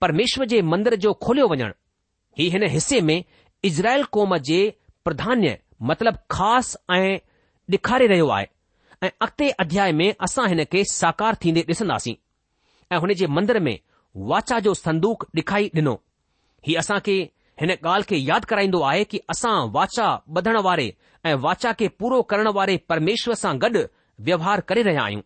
परमेश्वर 0.07 0.51
जे 0.55 0.61
मंदर 0.73 0.97
जो 1.07 1.13
खोलियो 1.27 1.47
वञणु 1.55 1.71
हीउ 2.41 2.51
हिन 2.57 2.67
हिसे 2.77 3.01
में 3.11 3.17
इज़राइल 3.65 4.03
क़ौम 4.13 4.37
जे 4.47 4.61
प्रधान्य 5.05 5.57
मतिलब 5.89 6.15
ख़ासि 6.31 6.77
ऐं 6.95 7.17
ॾेखारे 7.73 8.07
रहियो 8.07 8.27
आहे 8.35 8.47
ऐं 9.03 9.09
अॻिते 9.21 9.49
अध्याय 9.63 9.91
में 9.99 10.07
असां 10.23 10.47
हिन 10.49 10.63
खे 10.71 10.83
साकार 10.91 11.35
थींदे 11.43 11.61
ॾिसंदासीं 11.69 12.15
ऐं 12.91 12.97
हुन 12.99 13.13
जे 13.19 13.27
मंदर 13.37 13.59
में 13.67 13.77
वाचा 14.31 14.59
जो 14.65 14.73
संदूक 14.73 15.25
ॾेखारी 15.37 15.69
ॾिनो 15.75 15.93
हीउ 16.67 16.79
असां 16.79 16.99
खे 17.05 17.15
हिन 17.61 17.71
ॻाल्हि 17.71 18.03
खे 18.09 18.17
यादि 18.31 18.45
कराईंदो 18.49 18.81
आहे 18.89 19.03
कि 19.11 19.19
असां 19.31 19.53
वाचा 19.75 20.09
ॿधण 20.37 20.57
वारे 20.67 20.93
ऐं 21.25 21.35
वाचा 21.47 21.71
खे 21.79 21.87
पूरो 21.99 22.21
करण 22.33 22.47
वारे 22.57 22.77
परमेश्वर 22.89 23.33
सां 23.45 23.57
गॾु 23.61 23.83
व्यवहार 24.29 24.61
करे 24.69 24.81
रहिया 24.89 25.01
आहियूं 25.03 25.21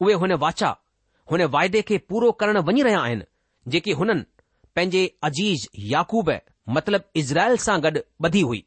उहे 0.00 0.14
हुन 0.22 0.32
वाचा 0.46 0.74
हुन 1.30 1.42
वाइदे 1.56 1.82
खे 1.88 1.98
पूरो 2.08 2.30
करण 2.40 2.56
वञी 2.68 2.82
रहिया 2.82 3.00
आहिनि 3.00 3.24
जेके 3.74 3.92
हुननि 4.02 4.22
पंहिंजे 4.76 5.04
अजीज़ 5.30 5.66
याक़ूब 5.92 6.30
मतलब 6.74 7.02
इज़राइल 7.20 7.56
सां 7.64 7.78
गॾु 7.82 8.00
ॿधी 8.26 8.40
हुई 8.46 8.62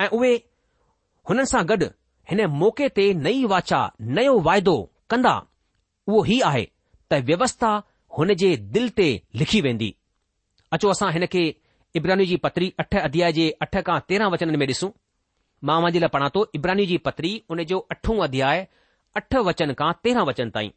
ऐं 0.00 0.08
उहे 0.18 0.32
हुननि 1.28 1.46
सां 1.52 1.62
गॾु 1.70 1.86
हिन 2.32 2.44
मौके 2.62 2.88
ते 2.98 3.06
नई 3.26 3.44
वाचा 3.52 3.80
नयो 4.18 4.34
वाइदो 4.48 4.74
कंदा 5.10 5.32
उहो 6.08 6.24
ई 6.34 6.38
आहे 6.50 6.64
त 7.12 7.20
व्यवस्था 7.30 7.70
हुन 8.18 8.34
जे 8.42 8.50
दिल 8.76 8.88
ते 9.00 9.08
लिखी 9.42 9.60
वेंदी 9.66 9.88
अचो 10.76 10.88
असां 10.94 11.10
हिन 11.16 11.26
खे 11.34 11.44
इब्रानी 12.00 12.26
जी 12.32 12.36
पत्री 12.44 12.72
अठ 12.84 12.94
अध्याय 13.08 13.32
जे 13.40 13.48
अठ 13.64 13.76
खां 13.88 13.98
तेरहं 14.12 14.30
वचननि 14.36 14.56
में 14.62 14.66
ॾिसूं 14.70 14.90
मां 15.68 15.80
मुंहिंजे 15.82 16.00
लाइ 16.04 16.08
पढ़ा 16.14 16.28
थो 16.36 16.46
इब्रानी 16.60 16.86
जी 16.92 16.96
पत्री 17.08 17.30
उन 17.50 17.62
जो 17.74 17.78
अठो 17.94 18.16
अध्याय 18.28 18.66
अठ 19.20 19.36
वचन 19.50 19.72
खां 19.82 19.92
तेरहं 20.06 20.26
वचन 20.30 20.50
ताईं 20.56 20.70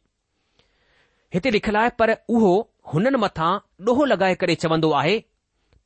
हिते 1.34 1.50
लिखियलु 1.58 1.78
आहे 1.84 1.88
पर 2.02 2.14
उहो 2.36 2.52
हुननि 2.92 3.18
मथां 3.26 3.50
ॾोहो 3.90 4.04
लॻाए 4.12 4.34
करे 4.44 4.54
चवंदो 4.66 4.90
आहे 5.02 5.16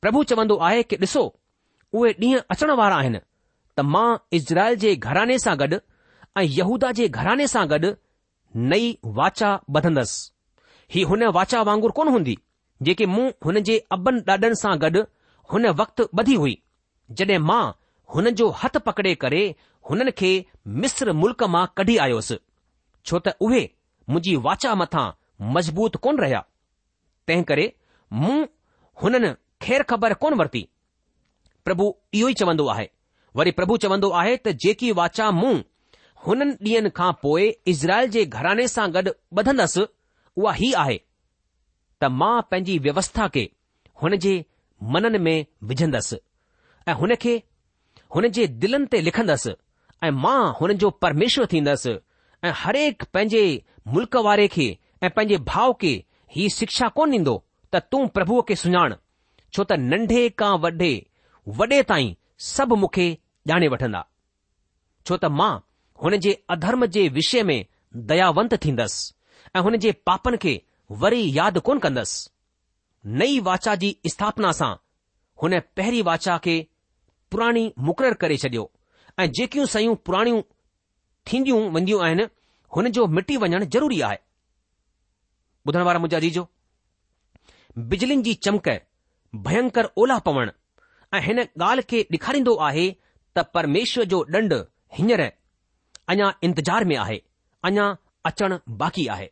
प्रभु 0.03 0.21
चवंदो 0.29 0.55
आहे 0.67 0.81
कि 0.91 0.95
ॾिसो 1.01 1.21
उहे 1.97 2.09
ॾींहु 2.21 2.39
अचण 2.53 2.71
वारा 2.79 2.95
आहिनि 3.01 3.19
त 3.77 3.79
मां 3.93 4.07
इज़राइल 4.37 4.75
जे 4.83 4.89
घराने 5.09 5.37
सां 5.43 5.53
गॾु 5.61 5.77
ऐं 6.39 6.43
यहूदा 6.55 6.91
जे 6.97 7.07
घराने 7.19 7.45
सां 7.51 7.63
गॾु 7.73 7.91
नई 8.73 8.87
वाचा 9.19 9.51
बधंदसि 9.77 10.91
ही 10.95 11.03
हुन 11.11 11.23
वाचा 11.37 11.61
वांगुरु 11.69 11.93
कोन्ह 11.99 12.11
हूंदी 12.15 12.35
जेके 12.87 13.05
मूं 13.15 13.27
हुननि 13.45 13.61
जे 13.69 13.77
अॿन 13.97 14.17
ॾाॾनि 14.33 14.57
सां 14.63 14.73
गॾु 14.83 15.03
हुन 15.53 15.67
वक़्तु 15.81 16.07
ॿधी 16.23 16.35
हुई 16.43 16.55
जॾहिं 17.21 17.37
मां 17.51 17.61
हुन 18.15 18.29
जो 18.41 18.49
हथु 18.63 18.79
पकड़े 18.89 19.13
करे 19.23 19.41
हुननि 19.89 20.11
खे 20.21 20.31
मिस्र 20.83 21.13
मुल्क 21.21 21.43
मां 21.55 21.63
कढी 21.77 21.95
आयोसि 22.07 22.37
छो 23.05 23.23
त 23.27 23.35
उहे 23.47 23.63
मुंहिंजी 24.15 24.35
वाचा 24.49 24.75
मथां 24.83 25.05
मज़बूत 25.59 25.95
कोन 26.07 26.21
रहिया 26.25 26.43
तंहिं 27.29 27.47
करे 27.53 27.65
मूं 28.25 28.37
हुननि 29.03 29.31
खैर 29.63 29.83
ख़बर 29.89 30.13
कोन 30.23 30.33
वरिती 30.39 30.61
प्रभु 31.65 31.85
इहो 32.19 32.29
ई 32.29 32.33
चवंदो 32.39 32.65
आहे 32.71 32.87
वरी 33.35 33.51
प्रभु 33.59 33.75
चवंदो 33.83 34.09
आहे 34.21 34.35
त 34.47 34.51
जेकी 34.63 34.91
वाचा 34.99 35.29
मूं 35.41 35.53
हुननि 36.25 36.55
ॾींहनि 36.69 36.89
खां 36.97 37.11
पोइ 37.21 37.45
इज़राइल 37.73 38.09
जे 38.15 38.23
घराने 38.39 38.67
सां 38.73 38.87
गॾु 38.97 39.11
ॿधंदसि 39.43 39.83
उहा 40.37 40.53
हीउ 40.59 40.75
आहे 40.83 40.97
त 42.03 42.09
मां 42.23 42.33
पंहिंजी 42.51 42.77
व्यवस्था 42.87 43.27
खे 43.35 43.43
हुन 44.03 44.15
जे 44.25 44.33
मननि 44.95 45.17
में 45.27 45.35
विझंदसि 45.71 46.17
ऐं 46.87 46.93
हुन 47.03 47.15
खे 47.23 47.35
हुन 48.17 48.27
जे 48.39 48.47
दिलनि 48.65 48.89
ते 48.95 49.01
लिखंदसि 49.07 49.53
ऐं 50.03 50.11
मां 50.25 50.37
हुन 50.59 50.73
जो 50.83 50.89
परमेश्वर 51.05 51.45
थींदसि 51.55 51.93
ऐं 52.43 52.51
हरेक 52.63 53.03
पंहिंजे 53.15 53.43
मुल्क़ 53.95 54.17
वारे 54.29 54.47
खे 54.57 54.67
ऐं 55.03 55.09
पंहिंजे 55.17 55.37
भाउ 55.53 55.73
खे 55.85 55.93
हीउ 56.37 56.55
शिक्षा 56.59 56.87
कोन 56.99 57.17
ॾींदो 57.19 57.37
त 57.75 57.85
तूं 57.91 58.07
प्रभुअ 58.19 58.41
खे 58.51 58.55
सुञाण 58.65 58.99
छो 59.55 59.61
त 59.69 59.71
नंढे 59.91 60.21
खां 60.39 60.53
वॾे 60.63 60.91
वॾे 61.59 61.79
ताईं 61.89 62.11
सभु 62.55 62.75
मूंखे 62.81 63.05
ॼाणे 63.49 63.67
वठंदा 63.73 64.01
छो 65.05 65.13
त 65.17 65.25
मां 65.39 65.51
हुन 66.03 66.13
जे 66.25 66.31
अधर्म 66.53 66.85
जे 66.95 67.01
विषय 67.17 67.41
में 67.49 67.59
दयावंत 68.09 68.53
थींदसि 68.63 69.55
ऐं 69.55 69.61
हुन 69.65 69.77
जे 69.83 69.91
पापनि 70.09 70.37
खे 70.43 70.53
वरी 71.03 71.21
यादि 71.37 71.59
कोन 71.67 71.77
कंदसि 71.83 72.29
नई 73.21 73.39
वाचा 73.47 73.75
जी 73.83 73.89
स्थापना 74.13 74.51
सां 74.59 74.71
हुन 75.43 75.59
पहिरीं 75.77 76.03
वाचा 76.09 76.37
खे 76.45 76.55
पुराणी 77.31 77.63
मुक़ररु 77.87 78.17
करे 78.23 78.35
छॾियो 78.43 78.63
ऐं 79.21 79.27
जेकियूं 79.37 79.65
शयूं 79.73 79.95
पुराणियूं 80.05 80.41
थींदियूं 81.29 81.61
वेंदियूं 81.75 82.01
आहिनि 82.05 82.25
हुन 82.75 82.89
जो 82.95 83.05
मिटी 83.17 83.37
वञणु 83.43 83.65
ज़रूरी 83.73 84.01
आहे 84.09 84.19
ॿुधण 85.67 85.81
वारा 85.87 85.99
मुंहिंजा 86.03 86.19
जीजो 86.27 86.43
बिजली 87.91 88.15
जी 88.27 88.33
चमक 88.47 88.67
भयंकर 89.35 89.87
ओला 89.97 90.17
पवण 90.25 90.49
ऐं 91.15 91.21
हिन 91.23 91.39
ॻाल्हि 91.39 91.83
खे 91.89 91.99
ॾेखारींदो 92.11 92.55
आहे 92.65 92.89
त 93.35 93.39
परमेश्वर 93.53 94.03
जो 94.11 94.21
ॾंढ 94.33 94.53
हींअर 94.97 95.21
अञा 96.11 96.29
इंतज़ार 96.43 96.83
में 96.85 96.95
आहे 96.97 97.17
अञा 97.69 97.91
अचण 98.25 98.55
बाक़ी 98.81 99.07
आहे 99.13 99.27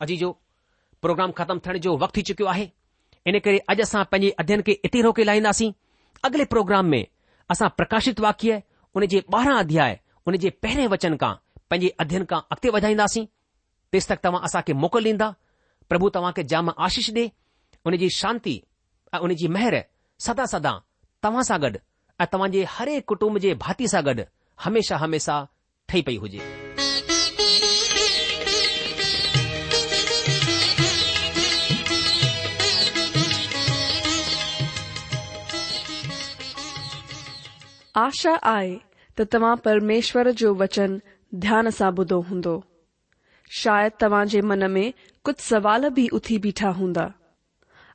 अजी 0.00 0.16
जो 0.16 0.30
प्रोग्राम 1.02 1.30
खत्म 1.38 1.58
थियण 1.66 1.78
जो 1.86 1.96
वक़्तु 1.98 2.16
थी 2.18 2.22
चुकियो 2.28 2.48
आहे 2.48 2.68
इन 3.26 3.38
करे 3.44 3.58
अॼु 3.70 3.82
असां 3.82 4.02
पंहिंजे 4.12 4.30
अध्यन 4.42 4.60
खे 4.66 4.72
इते 4.88 5.02
रोके 5.06 5.24
लाहींदासीं 5.24 5.70
अॻिले 6.26 6.44
प्रोग्राम 6.54 6.86
में 6.94 7.04
असां 7.50 7.68
प्रकाशित 7.76 8.20
वाक्य 8.26 8.60
उन 8.96 9.06
जे 9.14 9.20
ॿारहं 9.34 9.58
अध्याय 9.58 9.98
उन 10.26 10.36
जे 10.44 10.50
पहिरें 10.62 10.86
वचन 10.94 11.16
खां 11.20 11.34
पंहिंजे 11.70 11.92
अध्यन 12.04 12.24
खां 12.30 12.40
अॻिते 12.50 12.70
वधाईंदासीं 12.78 13.24
तक 13.92 14.18
तव्हां 14.24 14.42
असां 14.46 14.62
खे 14.66 14.72
मोकिल 14.84 15.04
ॾींदा 15.06 15.28
प्रभु 15.88 16.10
तव्हां 16.14 16.32
खे 16.36 16.42
जाम 16.54 16.70
आशीष 16.88 17.10
ॾे 17.14 17.26
उन 17.86 17.96
जी 18.04 18.08
शांती 18.18 18.56
उन 19.20 19.34
जी 19.36 19.48
महर 19.54 19.74
सदा 20.26 20.44
सदा 20.50 20.70
तव्हां 21.24 21.42
सां 21.46 21.58
गॾु 21.62 21.68
ऐं 22.20 22.26
तव्हांजे 22.32 22.62
हर 22.74 22.90
कुटुंब 23.10 23.36
जे 23.44 23.52
भाती 23.64 23.88
सां 23.88 24.02
गॾु 24.04 24.22
पई 26.06 26.16
हुजे 26.16 26.40
आशा 38.04 38.34
आहे 38.56 38.74
त 39.18 39.26
तव्हां 39.32 39.54
परमेश्वर 39.66 40.30
जो 40.44 40.54
वचन 40.62 41.00
ध्यान 41.46 41.70
सां 41.80 41.90
ॿुधो 41.98 42.20
हूंदो 42.30 42.56
शायदि 43.62 43.96
तव्हां 44.00 44.24
जे 44.36 44.40
मन 44.52 44.70
में 44.78 44.84
कुझु 45.24 45.42
सवाल 45.50 45.88
बि 46.00 46.06
उथी 46.20 46.38
बीठा 46.48 46.68
हूंदा 46.80 47.10